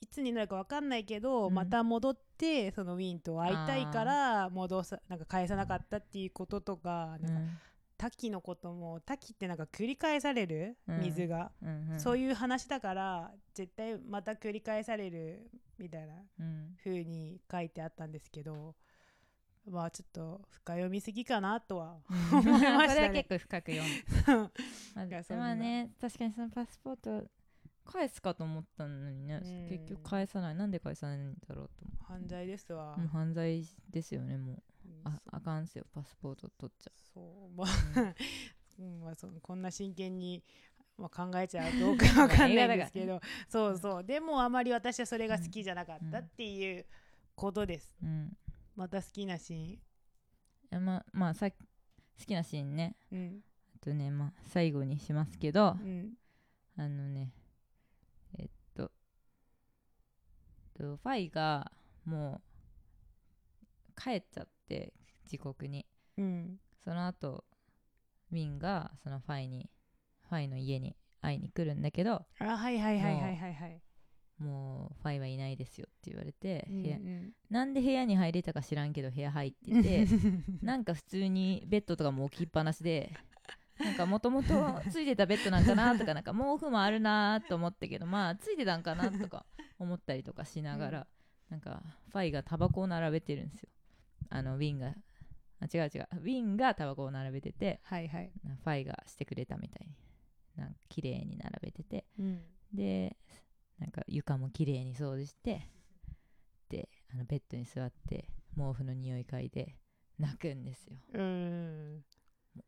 [0.00, 1.54] いつになるか分かんないけど、うん。
[1.54, 7.48] また戻ってそのウィンと会いたいから戻さなんか返さなかったっていうこととかなんかうん
[7.96, 10.76] 滝のことも滝ってなんか繰り返される？
[10.88, 11.00] うん。
[11.00, 12.00] 水が、うんうん。
[12.00, 16.76] そういう話だから絶対また繰り返されるみたいなうん。
[16.82, 18.74] 風に書いてあったんですけど
[19.66, 22.86] まあちょっと深読みすぎかなとはう ん思いましたね。
[22.88, 24.36] これは結構深く読んで
[24.94, 27.28] まあまあね確かにそのパスポート
[27.84, 29.68] 返すかと思ったのにね、うん。
[29.68, 30.54] 結局返さない。
[30.54, 32.96] なんで返さないんだろうと思犯罪ですわ。
[32.98, 34.62] う、犯罪ですよねもう。
[34.86, 36.90] うんああかんすよパスポート取っちゃ。
[37.12, 37.56] そう。
[37.56, 38.14] まう、あ、
[38.78, 40.42] うん まあ、そこんな真剣に、
[40.96, 43.20] まあ、考えちゃうどうかわかんないんですけど。
[43.48, 44.04] そうそう。
[44.04, 46.86] でもあまり私はそれが好きじゃなかったっていう
[47.34, 47.96] ことです。
[48.02, 48.08] うん。
[48.08, 48.36] うん
[48.76, 50.84] また好きなシーン。
[50.84, 51.56] まあまあさ好
[52.26, 52.96] きなシーンね。
[53.12, 53.40] うん。
[53.74, 56.12] あとねまあ最後にしますけどうん。
[56.76, 57.32] あのね
[58.38, 58.90] えっと
[60.76, 61.70] とファイが
[62.04, 62.40] も
[63.90, 64.92] う帰っちゃって
[65.30, 65.86] 自国に。
[66.18, 66.60] うん。
[66.84, 67.44] その後
[68.30, 69.70] ウィンがそのファイに
[70.28, 73.82] ファイの家に会いに来るんだけどあはいはいはいはいはいはい
[74.38, 80.06] もうファイはいないですよって言われて、うん部屋うんなんで部屋に入れたか知らんけど部屋入ってて
[80.60, 83.12] なんか普通にベッドとかも置きっぱなしで
[83.78, 89.46] なんかもともとついてたベッドなんかなとかなんか毛布もあるなと思ったけどまあついてたんかなとか
[89.78, 91.06] 思ったりとかしながら、
[91.50, 93.68] なんかファイがタバコを並べてるんですよ。
[94.30, 94.94] あのウィンが
[95.60, 99.94] あ違う違うウィンがタバコを並べててはいはい、なファイがしてくれたみたいに
[100.56, 102.04] なんか綺麗に並べてて。
[102.18, 102.42] うん。
[102.72, 103.16] で
[103.78, 105.68] なんか床も綺麗に掃除して
[106.68, 109.76] であのベッドに座って毛布の匂い嗅いで
[110.18, 110.96] 泣くんですよ。
[111.14, 112.04] うん。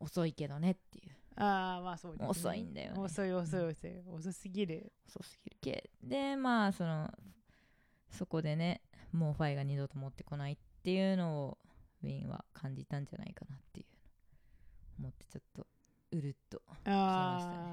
[0.01, 1.13] 遅いけどねっていう。
[1.37, 3.01] ああまあそうです、ね、遅いんだよね。
[3.01, 4.93] 遅い遅い遅い、遅すぎる。
[5.09, 5.57] 遅すぎる。
[5.61, 7.11] けでまあその
[8.11, 11.59] そこでねもうファイが二度と持ってこないっていうのを
[12.03, 13.87] ウィンは感じたんじゃないかなっていう
[14.99, 15.67] 思ってちょっと
[16.13, 17.66] うるっとああ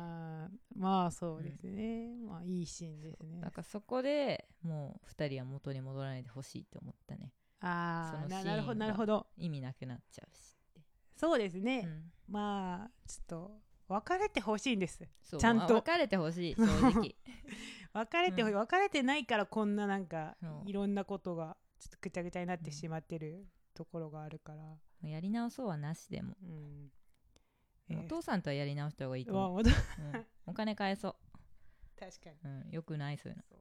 [0.84, 3.40] まあそうですね、まあいいシーンですね。
[3.40, 7.32] なんかそこでもう2人は元に戻らないでほしいって思ったね。
[7.62, 9.26] ああななるほどがなるほど。
[9.38, 10.58] 意味なくなっちゃうし
[11.16, 12.12] そうですね、うん。
[12.28, 13.52] まあちょっと
[13.88, 15.08] 別れてほしいんです。
[15.40, 15.68] ちゃんと。
[15.68, 17.16] まあ別れてほしい正直。
[17.94, 22.72] 別れてほしい、う別れてないからこんななんかいろんなことがちょっとぐちゃぐちゃになってうん。
[22.74, 26.92] しまってるところがあるから、やり直そうはなしでも、うん
[27.90, 28.06] えー。
[28.06, 29.66] お父さんとはやり直した方がいいと思う、うん。
[30.46, 31.16] お金返そ
[32.00, 32.36] 確かに。
[32.44, 33.44] う、うん、よくないそういうの。
[33.50, 33.60] そう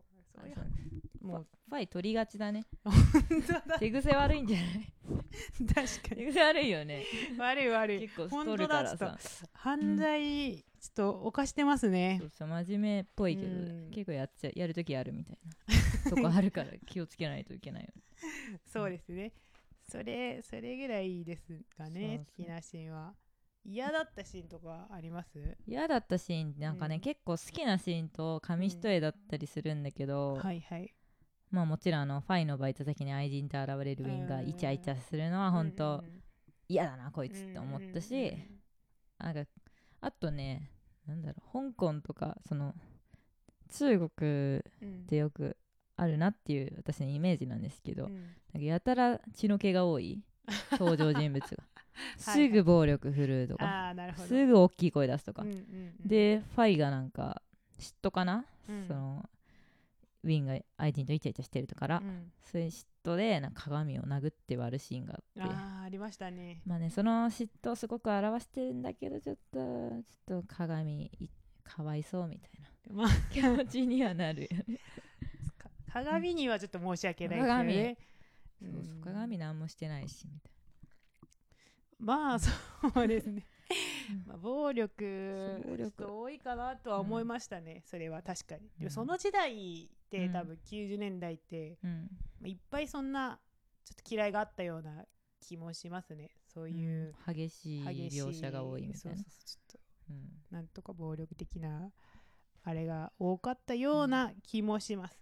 [0.54, 1.46] そうもう。
[1.68, 2.64] ファイ取りがちだね。
[2.84, 2.92] 本
[3.46, 3.78] 当だ。
[3.78, 4.92] 手癖悪いんじゃない？
[5.74, 6.26] 確かに。
[6.26, 7.04] 手癖悪いよね。
[7.38, 8.00] 悪い悪い。
[8.00, 9.18] 結構太るからさ。
[9.52, 12.18] 犯罪ちょっと犯してますね。
[12.20, 13.90] そうそう真面目っぽいけど、うん。
[13.90, 15.38] 結構やっちゃやるときあるみたい
[16.04, 16.10] な。
[16.10, 18.02] とこあるから気をつけないといけないよね。
[18.66, 19.32] そうですね。
[19.88, 23.14] それそれぐらいですかね好きなシーンは
[23.64, 25.56] 嫌だったシーンとかあります？
[25.66, 27.00] 嫌だったシーンなんかね、うん。
[27.00, 30.92] 結構好きなシーンと紙一重だったりするんだけど、はいはい。
[31.50, 36.02] まあもちろんあのファイのバイト先に愛人と現れるウィンがイチャイチャするのは本当
[36.68, 38.32] 嫌だなこいつって思ったし、
[39.18, 39.44] なんか
[40.00, 40.70] あとね
[41.06, 42.74] なんだろう香港とかその
[43.70, 45.56] 中国ってよく
[45.96, 48.12] あるなっていう私のイメージなんですけど、なん
[48.54, 50.20] かやたら血の気が多い
[50.72, 51.62] 登場人物が
[52.16, 53.94] すぐ暴力振るうとか。
[54.16, 56.08] すぐ大きい声出すとか、うんうんうん。
[56.08, 57.42] でファイがなんか
[57.78, 58.86] 嫉妬かな、うん。
[58.86, 59.28] その
[60.24, 62.32] ウィンが愛人とイチャイチャしてるから、うん。
[62.44, 65.42] そういう嫉妬でなんか鏡を殴って割るシーンがあって。
[65.42, 66.62] ああありましたね。
[66.66, 71.30] まあねその嫉妬をすごく表してるんだけどちょっとちょっと鏡い
[71.64, 72.94] かわいそうみたいな。
[72.94, 73.08] まあ。
[73.32, 74.42] 気持ちにはなる。
[74.42, 74.78] よ ね
[75.58, 77.96] か鏡にはちょっと申し訳ないですよね。
[78.60, 80.52] そうそううん鏡なんもしてないしみたい
[82.02, 82.50] まあそ
[83.02, 83.46] うですね。
[84.10, 84.24] うん。
[84.26, 86.12] まあ暴力暴力。
[86.12, 88.60] 多いかなとは思いましたね、それは確かに。
[88.60, 88.84] でうん。
[88.84, 90.32] もその時代って、うん。
[90.32, 91.90] 多分90年代って、ま
[92.44, 93.38] あいっぱいそんな
[93.84, 95.04] ちょっと嫌いがあったような
[95.40, 96.30] 気もしますね。
[96.46, 97.34] そういううん。
[97.34, 99.00] 激しい激しい描写が多いみたいな。
[99.00, 100.28] そうそうそうちょっとうん。
[100.50, 101.90] なんとか暴力的な
[102.64, 105.18] あれが多かったような気もします、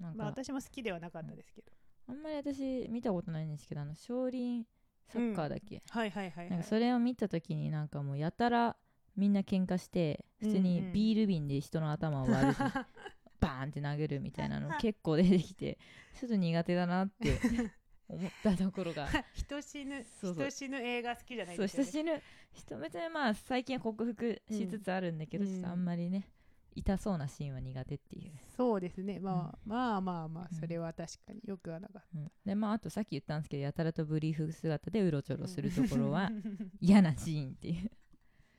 [0.00, 1.70] なんまあか私も好きではなかったですけど、
[2.08, 4.66] あんまり私見たことないんですけどあの少林
[5.12, 6.50] サッカーだっけ、はいはいはいはい。
[6.50, 8.76] なんかそれを見た時になんかもうやたら
[9.16, 10.92] みんな喧嘩して普通うんうにん。
[10.92, 12.54] ビール瓶で人の頭を割る、
[13.40, 15.78] バーンって投げるみたいなの結構出てきて
[16.18, 17.38] ちょっと苦手だなって
[18.08, 19.08] 思ったところが。
[19.34, 20.48] 人死ぬそうそう。
[20.48, 21.90] 人死ぬ映画好きじゃないそうですよね。
[21.90, 25.50] 人死ぬ人別にまあ最近は克服しつつあるんだけど、うん。
[25.50, 26.28] ちょっとあんまりね
[26.74, 30.58] 痛そうなシーンは苦手っていう、そうですね、まあまあまあまあうん。
[30.58, 32.30] それは確かによくはなかっうん。
[32.44, 36.30] でまああとさっき言ったんですけどやたらとブリーフ姿でうろちたょろするところは
[36.80, 37.90] 嫌なシーンっていう。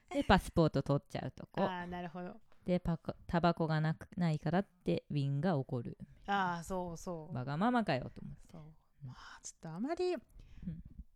[0.10, 1.64] でパスポート取っちゃうとこ。
[1.64, 2.36] ああなるほど。
[2.66, 5.98] でパコタバコがなくないからってウィンが怒る。
[6.28, 7.36] ああそうそう。
[7.36, 8.40] わがままかよと思って。
[8.52, 8.62] そう。
[8.62, 8.76] うん
[9.08, 10.22] まあちょっとあまり、ま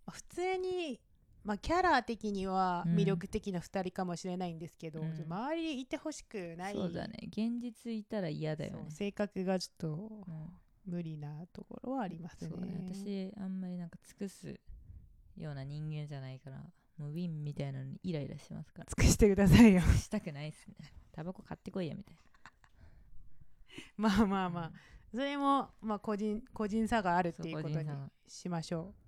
[0.07, 0.99] あ普通に
[1.45, 2.95] まあキャラ的にはうん。
[2.95, 5.13] 魅力的な2人かもしれないんですけど、うん。
[5.27, 7.19] 周りにいてほしくないそうだね。
[7.27, 8.89] 現実いたら嫌だよね。
[8.89, 9.87] 性格がちょっと
[10.27, 10.49] うん。
[10.85, 12.49] 無理なところはありますね。
[12.49, 12.73] そうだね。
[12.79, 14.59] 私あんまりなんか尽くす
[15.37, 16.57] ような人間じゃないから
[16.97, 18.87] もうウィンみたいなのにイライラしますから。
[18.97, 19.81] 尽くしてくださいよ。
[19.81, 20.75] したくないっすね。
[21.11, 22.17] タバコ買ってこいやみたい
[23.97, 24.71] まあまなあまあ、
[25.11, 27.89] それもまあ個人個人差があるっていうことに
[28.27, 29.04] しましょう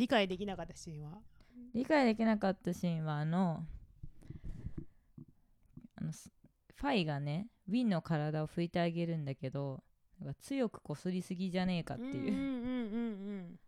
[0.00, 1.18] 理解できなかったシーンは？
[1.74, 3.66] 理解できなかったシーンはあの
[5.94, 6.30] あのス
[6.74, 9.82] ファイがねウィンの体を拭いてあげるんだけど
[10.40, 13.58] 強くこすりすぎじゃねえかっていう、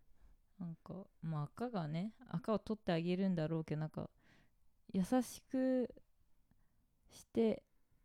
[0.58, 4.08] なんかまあ赤がね赤を取ってあげるんだろうけどなんか
[4.94, 5.94] 優しく
[7.10, 7.62] して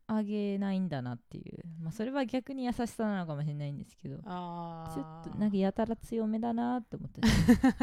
[0.08, 4.15] あげないんだなっていう、まあ、それは逆に優しさなのかもしれないんですけど。
[4.17, 7.22] ちょあっとなんかやたら強めだなって思って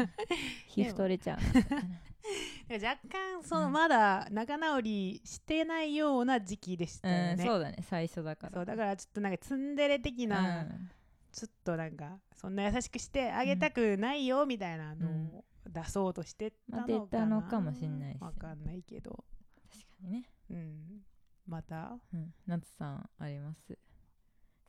[0.67, 1.39] 皮膚取れちゃう
[2.73, 3.73] 若干そのうん。
[3.73, 7.77] まだ仲直りしてないような時期でしたようん、ね、そうだね。
[7.83, 8.53] 最初だから。
[8.53, 10.89] そうだからちょっとなんかツンデレ的な、うん。
[11.31, 15.07] ちょっとなんかそんな優しくしてあげたくないよみたいなの
[15.37, 19.23] を出そうとしてたのかな、まあ出たのかもしんないですよわかんないけど。
[19.71, 21.05] 確かにね、うん
[21.47, 23.77] また、うん、夏さんあります？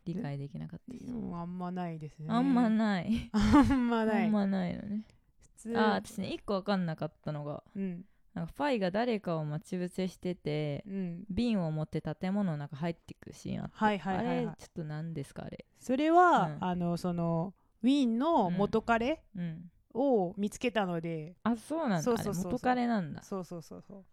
[0.05, 2.27] 理解できなかったですうんあんまないですね。
[2.29, 3.31] あんまない。
[3.33, 4.25] あんまない。
[4.27, 5.05] あんまないのね。
[5.41, 5.79] 普通。
[5.79, 8.05] あ私ね一個分かんなかったのがうん。
[8.35, 11.25] なんかファイが誰かを待ち伏せしててうん。
[11.29, 14.37] 瓶を持って建物の中入っていくシーンあって、はいはいはい、はい。
[14.39, 14.47] あれ？
[14.47, 15.65] ちょっと何ですかあれ？
[15.81, 16.65] それは、うん。
[16.65, 19.71] あのそのウィーンの元彼うん。
[19.99, 22.03] を見つけたので、あそうなんだ。
[22.03, 22.43] そうそうそうそう。
[22.43, 23.23] あれ元彼なんだ。
[23.23, 24.05] そうそうそうそう。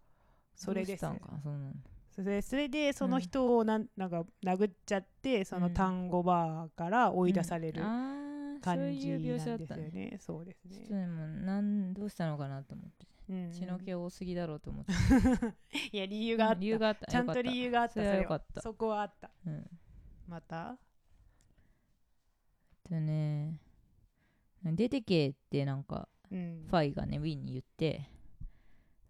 [0.54, 1.02] それです。
[1.02, 1.76] どうしたんかそうなんだ
[2.14, 10.18] それそれでその人をなん,、なんか殴っちゃってその単語バーから追い出される感じなんですよたねね。
[10.20, 11.00] そうですちょっとね。
[11.00, 13.06] でもなんどうしたのかなと思って。
[13.30, 13.50] うん。
[13.50, 14.92] 血の気多すぎだろうと思って。
[15.92, 16.60] いや理由があった。
[16.60, 17.06] 理由があった。
[17.10, 17.94] ちゃんと理由があった。
[17.94, 18.14] それは。
[18.16, 18.62] よかった。
[18.62, 19.30] そこはあった。
[19.44, 19.70] うん。
[20.28, 20.78] また？
[22.88, 23.60] でね。
[24.62, 26.66] 出てけってなんかうん。
[26.68, 26.76] フ。
[26.76, 28.08] ァイがねウィンに言って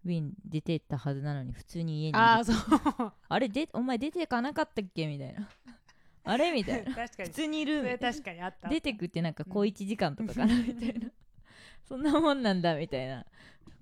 [0.05, 2.55] ウィン出てったはずなのに普通に家にああそう。
[3.27, 5.49] あれでお前出てかなかったっけみたいな
[6.23, 7.35] あれみたいな確かに普。
[7.35, 8.69] 通にいるみたいな確かにあった。
[8.69, 11.09] 出てくってなんかうん小1時間とかかなみたいな
[11.83, 13.25] そんなもんなんだみたいな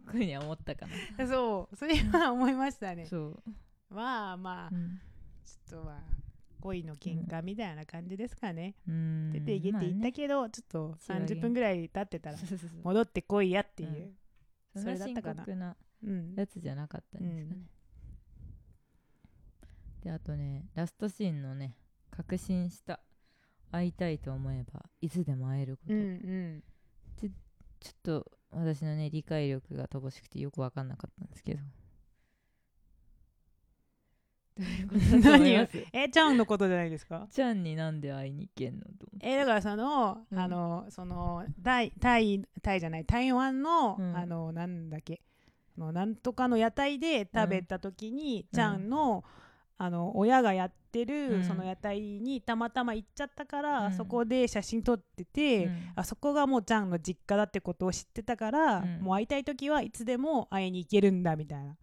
[0.06, 1.76] ふうには思ったかなそう。
[1.76, 3.06] それは思いましたね。
[3.06, 3.44] そう、
[3.90, 5.00] まあまあう、ん
[5.44, 6.04] ちょっとまあ
[6.62, 8.76] 恋の喧嘩みたいな感じですかね。
[8.88, 12.38] うん出ていけって言ったけど、ちょっと仕上げ30分ぐらい経ってたら
[12.84, 13.90] 戻ってこいやっていう。
[13.90, 14.18] うん
[14.76, 15.76] それだったかな。
[16.36, 17.62] やつじゃなかったんですかね、
[20.04, 21.76] であとねラストシーンのね
[22.12, 23.00] 確信した
[23.72, 26.63] 会いたいと思えばいつでも会えること、うんうん。
[27.20, 27.30] ちょ
[27.92, 31.62] っと私のね理解力が乏しくてよく分かんなかったんですけど。
[34.56, 35.62] どういうことだと思い 何を？
[35.62, 37.28] ますえちゃんのことじゃないですか？
[37.32, 40.39] ちゃんになんで会いに行けんのとえだからその、うん。
[40.39, 44.16] あのそのタイタイタイじゃない台湾の、うん。
[44.16, 45.20] あのなんだっけ？
[45.24, 45.33] あ
[45.78, 49.24] のなんとかの屋台で食べた時に、ちゃんの
[49.78, 51.44] あの親がやってる、うん。
[51.44, 53.94] その屋台にたまたま行っちゃったから、うん。
[53.94, 55.92] そこで写真撮ってて、うん。
[55.96, 59.00] あそこがもうちゃんの実家だってことを知ってたから、うん。
[59.02, 61.76] もう会いたい時はいつでも会いに行けるんだみたいな、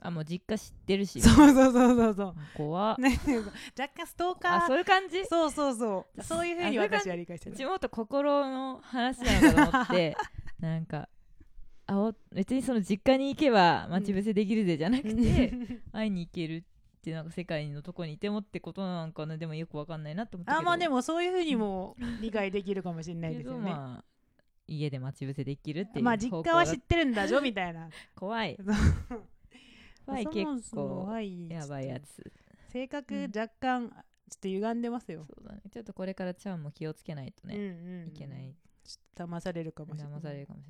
[0.00, 1.20] あもう実家知ってるし。
[1.20, 2.34] そうそうそうそうそう。
[2.54, 2.96] 怖っ。
[2.98, 3.18] ね
[3.78, 4.56] 若干ストーカー。
[4.64, 5.24] あそういう感じ？
[5.24, 6.22] そうそうそう。
[6.22, 7.54] そういうふうに私は理解してる。
[7.54, 10.16] うちもっと心の話なのかと思って
[10.60, 11.08] なんか
[11.88, 15.52] あお別にその実家に行けば待ち伏せできるぜじゃなくて、
[15.90, 19.38] 会いに行けるってなんか世界のとこにいてもってことなんかな。
[19.38, 20.60] でもよくわかんないなと思ったけど。
[20.60, 23.70] あまあでもそういうふうにも 理解できるかもしれないけどですよね。
[23.70, 24.04] まあ
[24.66, 27.88] 家で待ち伏せできるっていうまあ実家は知ってるんだぞみたいな。
[28.14, 28.58] 怖い。
[30.04, 32.30] 怖い結構はいやばいやつ。
[32.68, 33.32] 性格うん。
[33.34, 33.96] 若干ちょ
[34.36, 35.24] っと歪んでますよ。
[35.24, 35.62] そうだね。
[35.70, 37.60] ちょっとこれからちゃんも気をつけないとうんね、う
[38.04, 38.08] ん。
[38.08, 38.54] いけない。
[38.84, 40.18] ちょっと騙されるかもしれない。
[40.18, 40.66] 騙されるかもし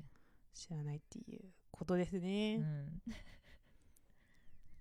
[0.59, 1.41] 知らないっていう
[1.71, 2.57] ことですね。
[2.57, 3.01] うん、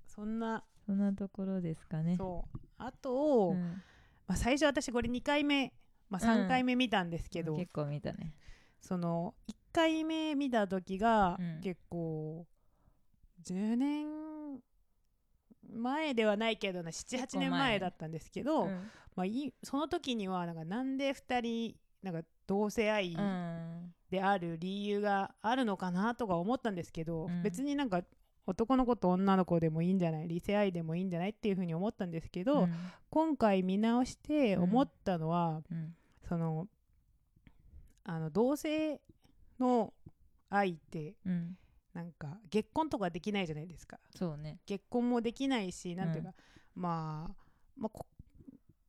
[0.06, 2.16] そんな、そんなところですかね。
[2.16, 2.58] そう。
[2.78, 3.82] あと、うん。
[4.26, 5.72] まあ、最初私これ2回目、
[6.10, 8.34] まあ、3回目見たんですけど、結構見たね。
[8.80, 11.60] その1回目見た時がうん。
[11.60, 12.46] 結構
[13.44, 14.60] 10年
[15.72, 23.77] 前ではないけどな78年前前だったんですけど、うんまあ、いその時にはなんかなんで2人なんか同性愛うん
[24.10, 27.42] である理由があるのかなとか思ったんですけど、うん。
[27.42, 28.02] 別になんか
[28.46, 32.74] 男の子と女の子でもいいんじゃない理性愛でもいいんじゃないっていうふうに思ったんですけど、うん。
[33.10, 35.94] 今回見直して思ったのは、うん。
[36.28, 36.66] その
[38.04, 39.00] あの同性
[39.58, 39.92] の
[40.48, 41.56] 愛ってうん。
[41.94, 43.98] なんか結婚とかできないじゃないですか。
[44.14, 44.60] そうね。
[44.66, 46.34] 結婚もできないしなんていうか、
[46.74, 47.34] まあ、
[47.76, 48.04] まあ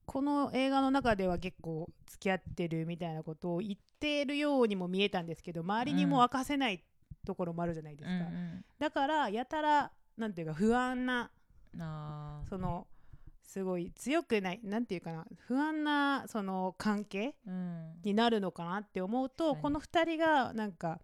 [0.10, 6.84] ここの映画の中では結構付き合ってるみたいなことを言ってるようにも見えたんですけど周りにも明かせない
[7.28, 11.30] ところもあるじゃないですか、うんだからやたらなんていうか不安な
[12.49, 12.88] その
[13.43, 18.01] すごい強くないなんていうかな不安なその関係うん。
[18.03, 19.62] になるのかなって思うと、はい。
[19.62, 20.99] この2人がなんか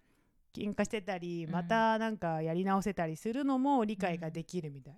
[0.53, 1.51] 喧嘩してたりうん。
[1.51, 4.95] またなんかやり直せたりするのも理解ができるみたい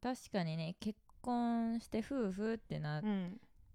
[0.00, 3.02] 確かにね結婚して夫婦ってなっ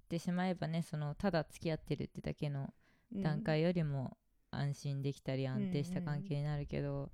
[0.10, 2.74] てしまえばねそのただ付き合ってるってだけの
[3.14, 3.24] うん。
[3.24, 4.18] 段階よりも
[4.52, 7.12] 安心できたり安定した関係になるけど、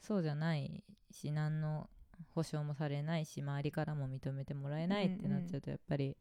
[0.00, 1.88] そうじゃないし何の
[2.34, 6.16] 保証もされないし周りからも認めてもらえないってなっちゃうとやっぱり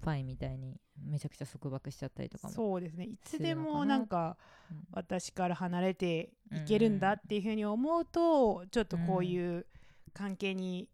[0.00, 3.04] ファイみたいにめちゃくちゃ束縛しちゃったりとかもそうですね。
[3.04, 4.36] いつでもなんか
[4.70, 4.84] うん。
[4.92, 9.66] 私から離れていけるんだっていうふうに思うとちょっとこういう
[10.12, 10.88] 関係に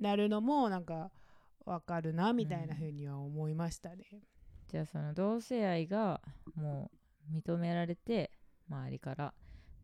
[0.00, 1.10] なるのもなんか
[1.64, 4.04] わかるなみたいなふうには思いましたね。
[4.68, 6.20] じゃあその同性愛が
[6.54, 6.90] も
[7.32, 8.30] う認められて
[8.68, 9.34] 周りから。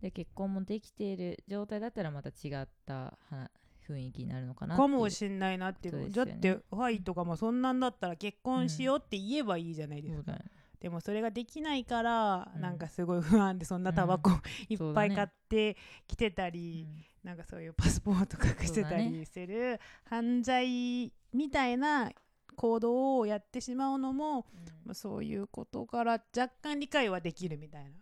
[0.01, 3.51] で結婚もできている状態だったらまた違ったは
[3.87, 6.11] 雰囲気になるのかなかもしんないなっていう。
[6.11, 10.45] だってファイとかもそんなんだったら結婚しようって言えばいいじゃないですか、そうだよね。
[10.81, 12.62] でもそれができないから、うん。
[12.62, 14.31] なんかすごい不安でそんなタバコ、
[14.70, 15.09] いっそうだね。
[15.09, 15.76] ぱい買って
[16.07, 17.05] きてたうり、ん。
[17.22, 22.11] なんかそういうパスポート隠してたりする犯罪みたいな
[22.57, 24.47] 行動をやってしまうのも、
[24.85, 27.91] まあ、そういうことから若干理解はできるみたいな。
[27.91, 27.97] パ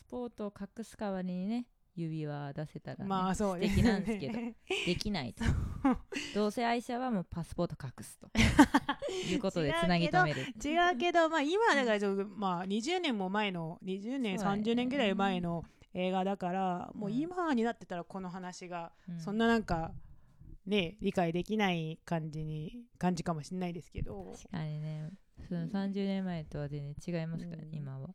[0.00, 1.66] スポートを隠す代わりにね
[1.98, 4.32] 指輪出せたら、ねまあそうです素敵なんですけど。
[4.34, 4.54] ね
[4.86, 5.44] できないと。
[6.34, 8.30] 同性愛者はもうパスポート隠すと。
[9.28, 10.42] いうことでつなぎ止める。
[10.42, 14.36] 違うけど、まあ、今だからちょっと、まあ、20年も前の20年、ね。
[14.36, 15.64] 30年ぐらい前の
[15.94, 17.18] 映画だからもううん。
[17.18, 19.20] 今になってたらこの話が、うん。
[19.20, 19.92] そんななんか
[20.68, 24.32] ね理解できない感じに感じかもしれないですけど。
[24.36, 25.10] 確かにね。
[25.48, 27.78] その30年前とは全然違いますからね、うん。
[27.78, 28.10] 今は。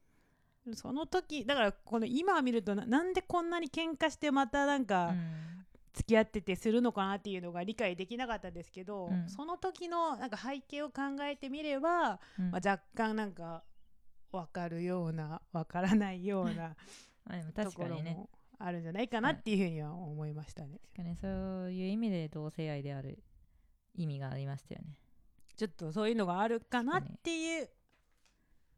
[0.74, 5.66] その時だからこの今見るとななんでこんなに喧嘩してまたなんかうん。
[5.94, 9.30] 付き合っててするのかなっていうのが理解できなかったですけど、うん。
[9.30, 12.52] その時のなんか背景を考えてみれば、うん。
[12.52, 13.64] まあ、若干なんか
[14.32, 16.76] 分かるような分からないような
[17.26, 18.28] まあでもと確かにね
[18.66, 20.80] あるんじゃないかなっていうふうには思いましたね。
[20.96, 21.28] 確かにそ
[21.66, 23.22] ういう意味で同性愛である
[23.94, 24.98] 意味がありましたよね。
[25.58, 27.70] ちょっとそういうのがあるかなっていう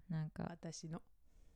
[0.10, 1.02] なんか私の。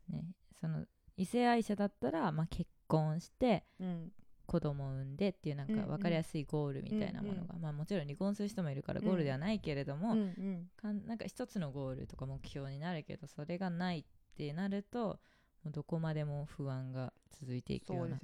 [0.09, 0.23] ね
[0.59, 0.86] その
[1.17, 4.11] 異性愛者だったら、まあ、結婚してうん。
[4.45, 5.88] 子供を産んでっていうなんかうんうん。
[5.88, 10.69] 分かりやすいゴールみたいなものが、まあもちろん離婚する人もいるからうんゴールではないけれども、うんうん。
[10.75, 14.03] かんなんか一つのゴールとか目標になるけどそれがないっ
[14.36, 15.19] てなると
[15.64, 18.20] もうどこまでも不安が続いていくよそううな。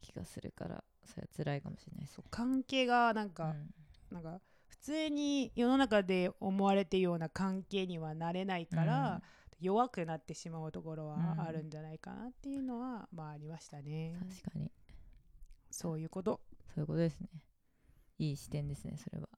[0.00, 2.14] 気がするからそれは辛いかもしれないです。
[2.14, 3.54] そう関係がなんか、
[4.10, 9.22] なんか普通に世の中で思われてるような関係にはなれないから、
[9.60, 14.18] 弱くなってしまうところはあるんじゃないかなっていうのは、まあありましたね。
[14.20, 14.28] うん、。
[14.28, 14.72] 確かに。
[15.70, 16.40] そういうこと。
[16.74, 17.28] そういうことですね。
[18.18, 19.28] いい視点ですねそれは。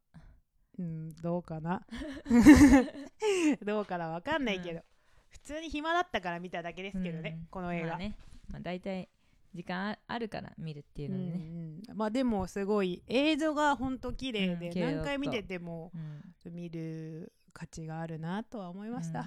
[0.79, 1.87] うん、どうかな。
[3.65, 4.81] どうかなわかんないけど、
[5.35, 7.47] 普通に暇だったから見ただけですけどね、うん。
[7.51, 7.89] この映画。
[7.89, 8.17] まあね、
[8.49, 9.09] まあ、大体
[9.53, 11.45] 時間ああるから見るっていううんのでね、
[11.89, 16.53] うんまあでもすごい映像がほんと綺麗で、うん綺麗だった何回見ててもうん。
[16.55, 19.21] 見る価値があるなとは思いました。
[19.21, 19.27] うん。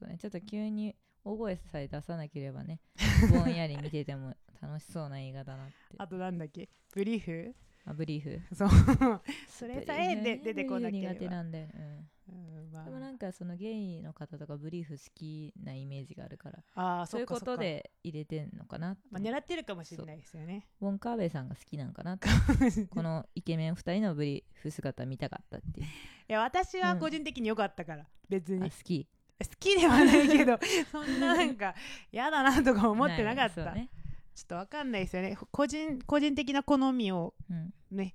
[0.00, 0.18] そうね。
[0.18, 2.80] ちょっと急に大声さえ出さなければね
[3.32, 5.72] ぼんやり見てても楽しそうな映画だなって。
[5.98, 6.68] あとなんだっけ？
[6.94, 7.54] ブリーフ？
[7.84, 8.54] あブリーフ。
[8.54, 8.68] そう。
[9.48, 11.12] それさえで出てこなければ。
[11.14, 12.82] 苦手なんだよね、うんまあ。
[12.82, 20.66] うん、でもなんかそのゲイの方とかブリーフ好きなイメージがあるからあーそういうことで入れてんのかなまあ、狙ってるかもしれないですよね。
[20.80, 22.18] ウォン・カーベイさんが好きなんかな
[22.90, 25.86] このイケメン2人のブリーフ姿見たかったっていう。
[25.86, 25.88] い
[26.28, 28.64] や私は個人的に良かったから、別に。
[28.66, 29.08] あ好き。
[29.40, 30.58] 好きではないけど
[30.90, 31.74] そんななんか
[32.10, 33.88] 嫌だなとか思ってなかった、ね。
[34.34, 35.36] ちょっとわかんないですよね。
[35.50, 37.72] 個人個人的な好みをうん。
[37.90, 38.14] ね。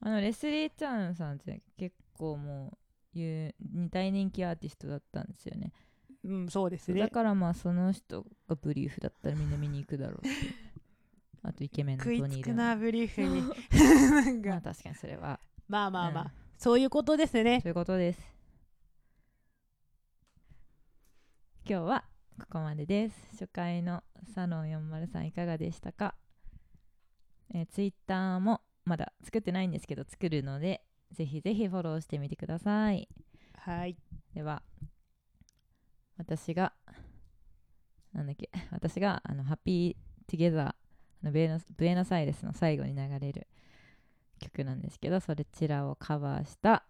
[0.00, 2.78] あのレスリー・チャンさんって結構もう
[3.14, 3.54] いう
[3.90, 5.72] 大人気アーティストだったんですよね。
[6.22, 10.28] うんそうですだねからまあその人がブリーフだったらみんな見に行くだろうって
[11.42, 13.42] あとイケメンのト食いニーでつくなブリーフに。
[14.10, 14.50] なんか。
[14.50, 15.40] まあ確かにそれは。
[15.68, 16.30] まあまあまあ、うん。
[16.58, 17.60] そういうことですね。
[17.62, 18.20] そういうことです。
[21.64, 22.04] 今日は
[22.38, 23.28] ここまでです。
[23.32, 24.02] 初回の
[24.34, 26.14] サロン403いかがでしたか、
[27.54, 30.82] えー、ツイッターもまだ作ってないんですけど作るので
[31.12, 33.08] ぜひぜひフォローしてみてください。
[33.54, 33.96] はい。
[34.34, 34.62] では
[36.16, 36.72] 私が
[38.12, 40.74] なんだっけ 私があのハッピー・ティゲザーあ
[41.22, 43.46] のブエノブエノスアイレスの最後に流れる
[44.38, 46.84] 曲なんですけどそれちらをカバーした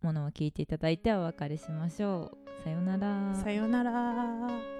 [0.00, 2.64] ものを聞いていただいてお別れしましょう。
[2.64, 3.34] さようなら。
[3.34, 4.72] さよなら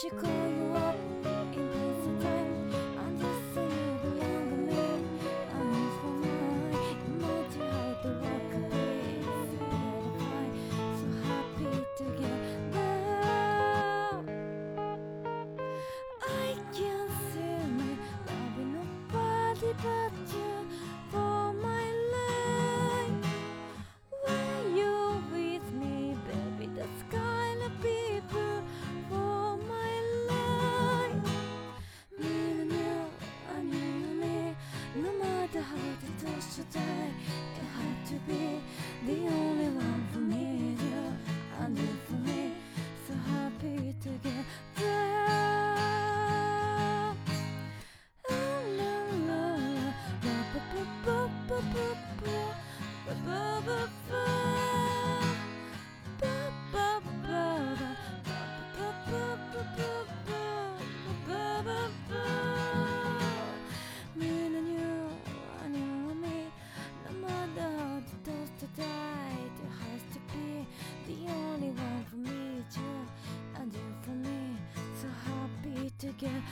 [0.00, 0.37] she could
[76.18, 76.42] together.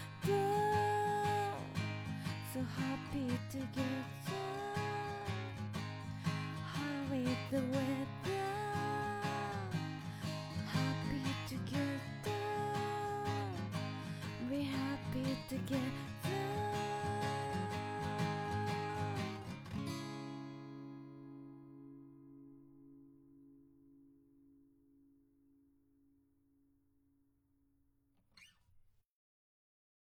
[2.53, 4.39] So happy together.
[6.73, 8.43] Hurry the weather.
[10.67, 12.37] Happy together.
[14.49, 16.06] We're happy together.